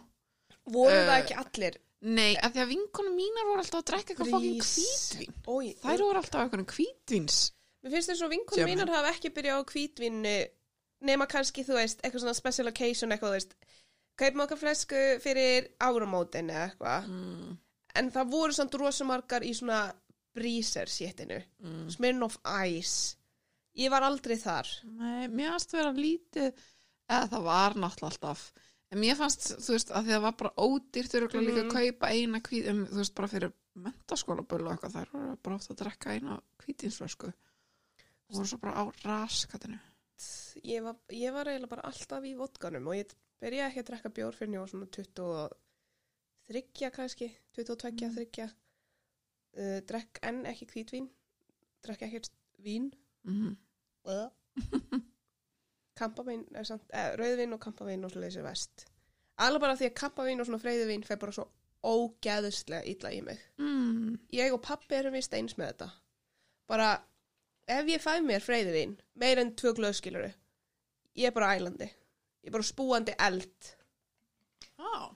[0.66, 1.78] Voru Eh, það ekki allir?
[2.04, 6.02] Nei, af því að vinkonum mínar voru alltaf að drekka eitthvað fokkin hvítvín Ói, Þær
[6.04, 7.38] voru alltaf eitthvað hvítvíns
[7.84, 8.74] Mér finnst þess að vinkonum Sjöfnum.
[8.74, 10.34] mínar hafa ekki byrjað á hvítvinnu
[11.04, 13.54] nema kannski, þú veist, eitthvað svona special occasion eitthvað, þú veist,
[14.20, 17.08] kaupum okkar flesku fyrir áramótin eða eitthvað.
[17.08, 17.56] Mm,
[18.00, 19.80] en það voru samt rosamargar í svona
[20.34, 21.38] breezer séttinu.
[21.62, 21.88] Mm.
[21.94, 23.16] Smirnoff Ice.
[23.78, 24.66] Ég var aldrei þar.
[24.84, 26.52] Nei, mér fannst vera lítið
[27.10, 28.40] eða það var náttúrulega alltaf.
[28.94, 31.62] En mér fannst, þú veist, að því að það var bara ódýrt þurfa mm líka
[31.62, 31.74] að Mhm.
[31.74, 35.72] kaupa eina hvít um, þú veist, bara fyrir mentaskólabölu og eitthvað, þær voru bara ofta
[35.74, 36.32] að drekka eina
[36.62, 37.28] hvítinsflösku.
[38.28, 39.78] Og voru svo bara á raskatinu.
[40.62, 43.10] Ég var, ég var eiginlega bara alltaf í vodkanum og ég
[43.42, 48.14] byrjaði ekki að drekka bjór fyrir njó svona 23 kannski 22, Mm.
[48.14, 48.50] 3
[49.58, 51.10] uh, drekk enn ekki hvítvín
[51.84, 52.32] drekk ekkert
[52.64, 52.90] vín.
[53.28, 53.56] Mm.
[56.00, 58.86] kampavín er samt, eh, rauðvín og kampavín og svo leysir vest
[59.42, 61.48] alveg bara því að kampavín og svona freyðuvín fer bara svo
[61.84, 63.40] ógæðislega illa í mig.
[63.60, 64.14] Mm.
[64.32, 65.88] ég og pappi erum vist eins með þetta.
[66.70, 66.88] Bara
[67.68, 70.30] ef ég fæ mér freyðivín meir en tvö glöðskiluru
[71.18, 71.90] ég er bara ælandi.
[72.44, 73.74] Ég er bara spúandi eld.
[74.78, 75.14] Á.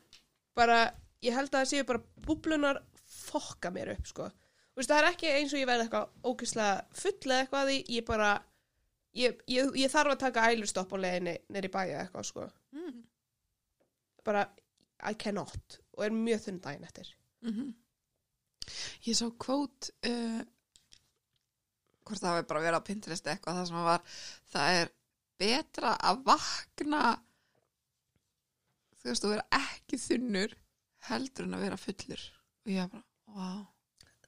[0.54, 0.78] bara,
[1.22, 2.78] ég held að það séu bara búblunar
[3.28, 4.28] fokka mér upp sko.
[4.78, 8.06] Veist, það er ekki eins og ég verði eitthvað ógeðslega full eða eitthvað því ég
[8.08, 8.30] bara
[9.18, 12.46] ég, ég, ég þarf að taka ælustopp á leiðinni neyri bæja eitthvað sko.
[12.76, 13.02] Mm.
[14.26, 14.44] bara,
[15.08, 17.14] I cannot og er mjög þunn daginn eftir
[17.44, 17.74] Mm
[19.06, 20.40] Ég sá kvót uh,
[22.04, 24.02] hvort það var bara vera á Pinterest eitthvað það sem var
[24.52, 24.90] það er
[25.40, 27.02] betra að vakna
[28.98, 30.56] þú veist að vera ekki þunnur
[31.08, 32.24] heldur en að vera fullur
[32.66, 33.60] og ég var bara, wow,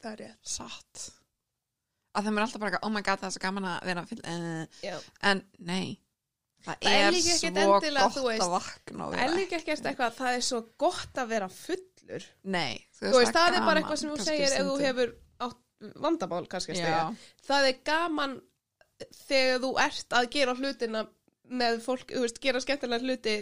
[0.01, 0.53] það er rétt.
[0.57, 1.07] Satt.
[2.16, 4.22] Að þeim er alltaf bara, oh my god, það er svo gaman að vera full
[4.26, 4.96] uh, Já.
[5.30, 6.01] en nei
[6.64, 10.46] það, Það er svo gott veist, að vakna það er líka ekkert eitthvað það er
[10.48, 12.26] svo gott að vera fullur.
[12.42, 15.14] Nei, þú veist, það er bara eitthvað sem þú segir ef þú hefur
[16.03, 17.05] vandamál kannski að segja.
[17.46, 18.36] Það er gaman
[19.22, 21.05] þegar þú ert að gera hlutina
[21.61, 23.36] með fólk, þú veist, gera skemmtilega hluti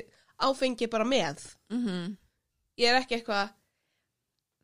[0.47, 1.43] áfengi bara með.
[1.73, 2.17] Mhm.
[2.79, 3.49] ég er ekki eitthvað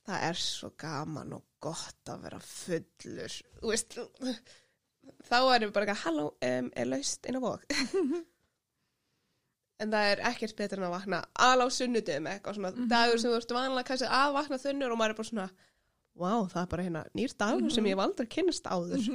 [0.04, 3.38] það er svo gaman og gott að vera fullur.
[3.64, 3.96] Veist
[5.24, 7.64] þá erum við bara eitthvað, halló, um, er laust inn á vók
[9.82, 13.32] en það er ekkert betur en að vakna al á sunnudum eitthvað svona dagur sem
[13.32, 15.46] þú ert vanlega kannski að vakna þunnur og maður er bara svona
[16.14, 19.08] wow, það er bara hérna nýr dagur sem ég hef aldrei kynnast áður.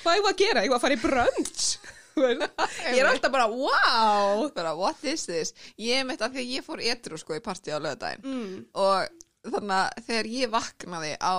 [0.00, 1.68] Hvað ég var að gera, ég var að fara í brönds
[2.16, 5.52] ég er alltaf bara wow bara, what is this?
[5.76, 8.54] Ég mitt að því að ég fór etru sko í partí á lögudaginn mm.
[8.72, 11.36] og þannig að þegar ég vaknaði á,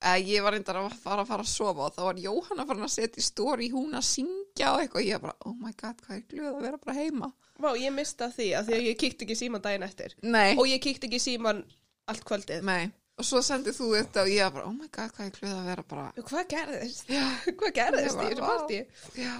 [0.00, 2.86] eða ég var reyndar að fara að fara að sofa og þá var Jóhanna farin
[2.86, 5.02] að setja í stóri hún að syngja og eitthvað.
[5.02, 7.28] Og ég bara, oh my god, hvað er glöð að vera bara heima?
[7.60, 10.14] Vá, ég mista því að því að ég kíkti ekki síman daginn eftir.
[10.24, 11.60] Nei, og ég kíkti ekki síman
[12.08, 12.64] allt kvöldið.
[12.64, 12.88] Nei.
[13.20, 15.56] Og svo sendið þú þetta og ég var bara, oh my god, hvað er glöð
[15.58, 17.10] að vera bara Hvað gerðist?
[17.12, 17.24] já,
[17.60, 18.78] Hvað gerðist í þessu partí?
[19.20, 19.34] já,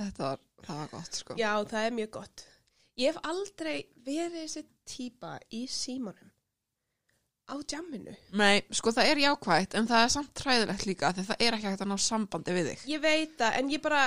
[0.00, 1.36] þetta var, það var gott sko.
[1.36, 2.44] Já, það er mjög gott.
[3.00, 3.74] Ég hef aldrei
[4.08, 6.29] verið þessi típa í símanum
[7.50, 8.14] á jamminu.
[8.38, 11.68] Nei, sko það er jákvætt en það er samt træðilegt líka því það er ekki
[11.70, 14.02] hægt að ná sambandi við þig Ég veit það, en ég bara,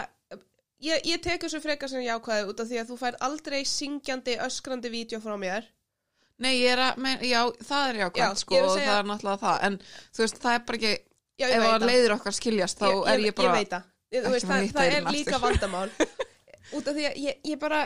[0.88, 4.38] ég, ég tek þessu frekar sem jákvæði út af því að þú fær aldrei syngjandi,
[4.48, 5.68] öskrandi vídeo frá mér.
[6.44, 9.10] Nei, ég er að, men, já, það er jákvæmt Já, sko ég og það er
[9.12, 10.94] náttúrulega það en þú veist, það er bara ekki,
[11.40, 13.90] Já, ef að leiðir okkar skiljast þá er ég bara Ég veit það.
[14.14, 15.90] Ég, veist, það, það er líka vandamál.
[16.78, 17.82] út af því að ég, ég bara,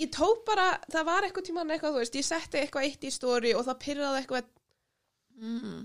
[0.00, 3.12] ég tók bara, það var eitthvað tíman eitthvað, þú veist, ég setti eitthvað eitt í
[3.14, 4.50] stóri og það pyrraði eitthvað
[5.40, 5.82] mm,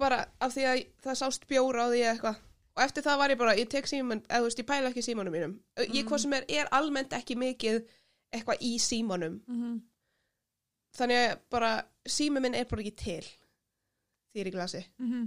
[0.00, 2.46] bara af því að það sást bjóra á því eða eitthvað.
[2.76, 5.04] Og eftir það var ég bara, ég tek síman eða þú veist, ég pæla ekki
[5.04, 5.56] símanum mínum.
[5.90, 7.80] Ég hvað sem er, er almennt ekki mikið
[8.30, 9.40] eitthvað í símanum.
[9.50, 9.76] Mm,
[10.96, 11.74] þannig að bara,
[12.06, 13.26] sími minn er bara ekki til
[14.30, 14.84] því er í glasi.
[15.02, 15.26] Mm,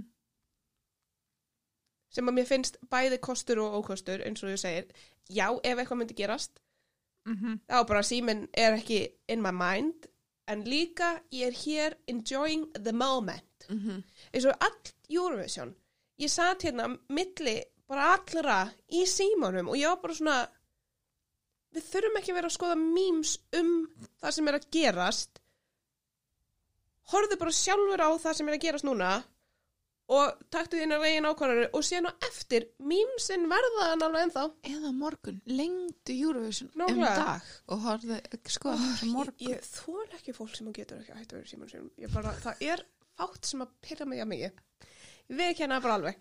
[2.14, 4.88] sem að mér finnst bæði kostur og ókostur eins og ég segir,
[5.28, 6.60] já, ef eitthvað myndi gerast
[7.26, 10.08] mm, þá bara síminn er ekki in my mind
[10.50, 13.68] en líka ég er hér enjoying the moment.
[13.68, 15.74] Mm, eins og all Eurovision.
[16.20, 17.56] Ég satt hérna milli
[17.88, 18.58] bara allra
[18.92, 20.36] í símanum og ég var bara svona
[21.74, 23.72] við þurfum ekki vera að skoða memes um
[24.20, 25.40] það sem er að gerast.
[27.12, 29.14] Horfðu bara sjálfur á það sem er að gerast núna
[30.12, 34.44] og taktu þínu veginn ákvarðanir og síðan á eftir memesin verða hann alveg ennþá.
[34.68, 38.18] Eða morgun, lengdu Eurovision um dag og horfðu,
[38.52, 39.48] sko, oh, ég, morgun.
[39.48, 41.90] ég þól ekki fólk sem getur ekki að hætta í símanum sínum.
[42.04, 42.84] Ég bara, það er
[43.14, 44.62] fátt sem að pyrra mig að mikið
[45.32, 46.20] ég ekki hana bara alveg.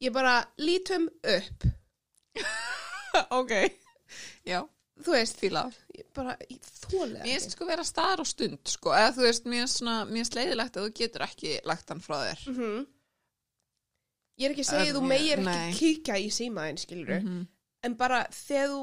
[0.00, 1.70] Ég bara lítum upp.
[3.34, 3.50] Ok,
[4.46, 4.60] já,
[5.04, 5.62] þú veist, fíla
[6.14, 6.36] bara,
[6.90, 9.66] þóli Mér ekki finnst sko vera staðar og stund sko, eða þú veist, mér
[10.12, 12.86] finnst leiðilegt að þú getur ekki lagt hann frá þér Mhm.
[14.40, 15.54] Ég er ekki að segja að þú ég- megir nei.
[15.70, 17.46] ekki kíkja í símaðin, skilur mm
[17.82, 18.80] en bara þegar þú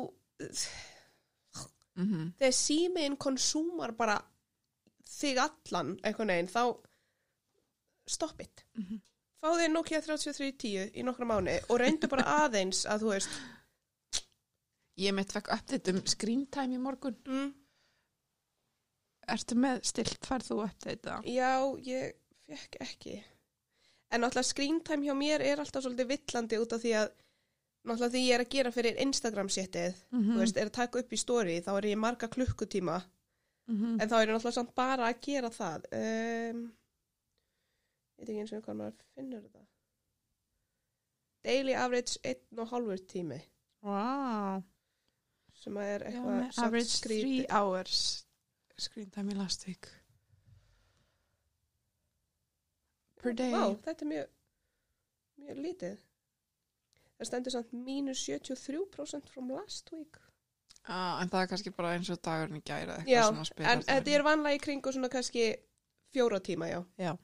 [1.98, 2.32] -hmm.
[2.40, 4.18] þegar símiðin konsúmar bara
[5.08, 6.78] þig allan einhvern veginn, þá
[8.08, 9.00] stopp it Mhm.
[9.42, 13.30] fá þig Nokia 3310 í nokkra mánu og reyndu bara aðeins að þú veist
[14.98, 17.18] Ég mitt fekk update um screen time í morgun.
[17.30, 17.52] Mm,
[19.28, 21.26] Ertu með stilt, færð þú update það?
[21.28, 21.52] já,
[21.84, 22.14] ég
[22.48, 23.16] fekk ekki.
[24.08, 27.10] En náttúrulega screen time hjá mér er alltaf svolítið villandi út af því að
[27.88, 31.02] náttúrulega því ég er að gera fyrir Instagram setið Mm þú veist, er að taka
[31.04, 33.02] upp í story þá er ég marga klukkutíma.
[33.68, 34.02] -hmm.
[34.02, 35.90] en þá er ég náttúrulega samt bara að gera það.
[35.92, 36.64] Um,
[38.16, 39.68] ég veit ekki eins og hvað maður finnur þetta
[41.44, 43.42] daily average einn og hálfur tími.
[43.84, 44.64] Wow
[45.62, 47.22] sem að er Já, eitthvað samt average skrítið.
[47.22, 48.02] three hours
[48.78, 49.90] screen time í last week.
[53.18, 53.52] Per day.
[53.54, 54.34] Vá, þetta er mjög
[55.48, 55.98] mjög lítið.
[57.18, 60.20] Það stendur samt mínus 73% from last week.
[60.88, 64.24] Ah, en það er kannski bara eins og dagurinn í gæra já, en þetta er
[64.24, 65.50] vanlega í kringu svona kannski
[66.16, 66.78] fjóra tíma, já.
[67.02, 67.18] Já.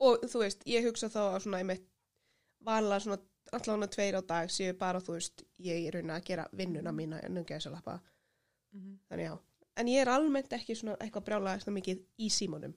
[0.00, 1.84] og þú veist, ég hugsa þá að svona einmitt
[2.64, 3.18] vanlega svona
[3.52, 7.20] allavega tveir á dag séu bara, þú veist, ég er raun að gera vinnuna mína
[7.24, 8.00] en um gæsalappa
[8.72, 8.98] Mhm.
[9.10, 9.38] þannig já,
[9.76, 12.74] en ég er almennt ekki svona eitthvað brjálega svona mikið í símanum.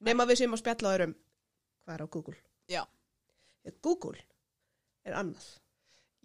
[0.00, 1.14] Nema við séum að spjalla öðrum.
[1.86, 2.36] Hvað er á Google?
[2.68, 2.84] Já.
[3.82, 4.18] Google
[5.04, 5.46] er annað.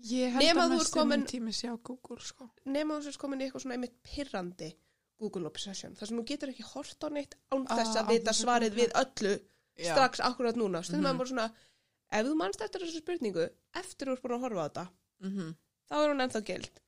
[0.04, 2.50] Ég held Nema að mest komin- tími sé á Google, sko.
[2.66, 4.76] nema þú sést komin í eitthvað svona einmitt pirrandi
[5.18, 8.08] Google Obsession, þar sem þú getur ekki hort á neitt án Ah, þess að án
[8.10, 9.40] vita að svarið við öllu
[9.80, 11.16] strax akkurat núna, stundum Mhm.
[11.16, 11.54] mm bara svona
[12.12, 14.88] ef þú manst eftir þessu spurningu eftir ert búin að horfa á þetta,
[15.22, 15.54] Mm
[15.90, 16.80] þá er hún ennþá gild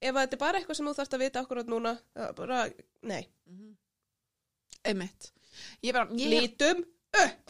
[0.00, 2.58] ef þetta er bara eitthvað sem þú þarfst að vita akkurat núna, það er bara,
[3.02, 3.76] nei -hmm.
[4.84, 5.32] Einmitt.
[5.82, 6.28] Ég bara, ég...
[6.30, 6.84] lítum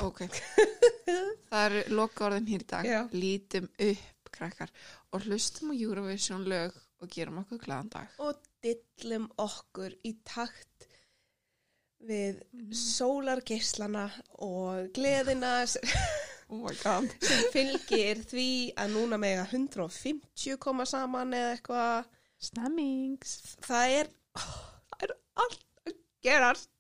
[0.00, 0.20] Ok.
[1.50, 2.84] það eru loka orðin hér í dag.
[2.86, 3.00] Já.
[3.12, 4.70] Lítum upp, krakkar,
[5.12, 8.09] og hlustum á Eurovision lög og gerum okkur glæðan dag.
[8.18, 10.86] og dillum okkur í takt
[12.00, 12.72] við Mhm.
[12.72, 15.82] sólargeislana og gleðina sem
[16.49, 17.11] Oh god.
[17.53, 18.46] fylgir því
[18.80, 22.07] að núna mega 150 koma saman eða eitthvað
[22.40, 23.34] Stemmings.
[23.66, 25.12] það er, það er
[25.44, 26.70] allt að gerast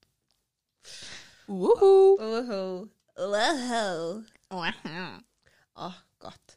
[1.48, 2.16] Woohoo.
[2.20, 2.88] Woohoo
[3.18, 5.18] Woohoo Wow.
[5.76, 5.88] Ó,
[6.22, 6.54] gott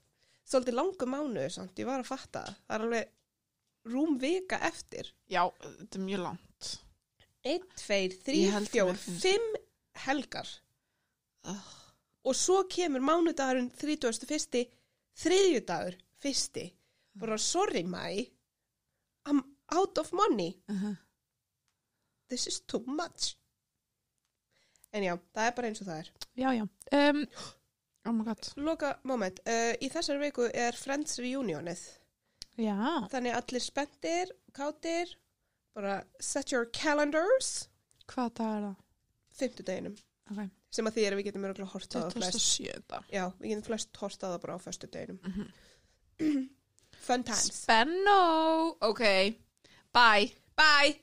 [0.48, 2.56] Svolítið langu mánuður samt, ég var að fatta það.
[2.76, 6.72] Er alveg rúm vika eftir Já, þetta er mjög langt.
[7.44, 9.62] 1, 2, 3, Ég held 4, mér finnst- 5
[10.08, 10.52] helgar
[11.50, 11.70] Oh.
[12.24, 14.66] Og svo kemur mánudagurinn 31.
[15.24, 16.68] þriðjudagur fyrsti
[17.20, 18.26] bara sorry my
[19.30, 19.42] I'm
[19.76, 20.96] out of money Uh -huh.
[22.30, 23.36] this is too much
[24.94, 26.68] en já, það er bara eins og það er Já, já.
[27.10, 27.28] Um,
[28.06, 28.52] oh my god.
[28.56, 31.80] loka moment, uh, í þessari viku er Friends Reunionið
[32.58, 33.08] Já.
[33.12, 35.16] þannig allir spenntir, kátir
[35.74, 37.70] bara set your calendars
[38.08, 38.76] Hvað dag er það?
[39.32, 39.96] fimmtudeginum,
[40.32, 40.50] Ok.
[40.72, 43.02] Sem að því er að við getum örgulega hort á það flest 27.
[43.12, 45.46] já, við getum flest hort á það bara á föstudeginum Mhm.
[47.08, 48.20] fun times Spenno.
[48.86, 49.02] Ok.
[49.92, 50.32] Bye.
[50.56, 50.94] bye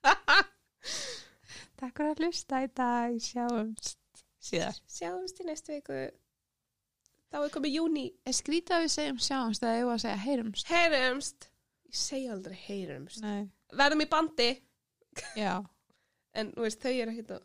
[1.80, 3.14] Takk fyrir að hlusta í dag.
[3.24, 3.96] Sjáumst.
[4.40, 4.76] Síðar.
[4.88, 5.96] sjáumst í næstu viku
[7.30, 10.20] þá er komið júni Er skrítið að við segjum sjáumst eða ég var að segja
[10.24, 10.70] heyrumst?
[10.72, 11.44] heyrumst
[11.90, 13.42] ég segi aldrei heyrumst Nei.
[13.76, 14.46] verðum í bandi
[15.36, 15.60] Já.
[16.40, 17.44] en þú veist, þau eru ekkert að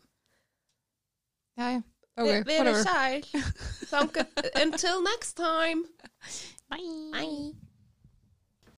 [1.57, 1.81] Já, já.
[2.17, 2.83] Vi- Ok, við erum whatever.
[2.83, 3.21] sæl
[3.91, 5.83] Þangað- until next time
[6.69, 7.11] Bye.
[7.11, 7.55] bye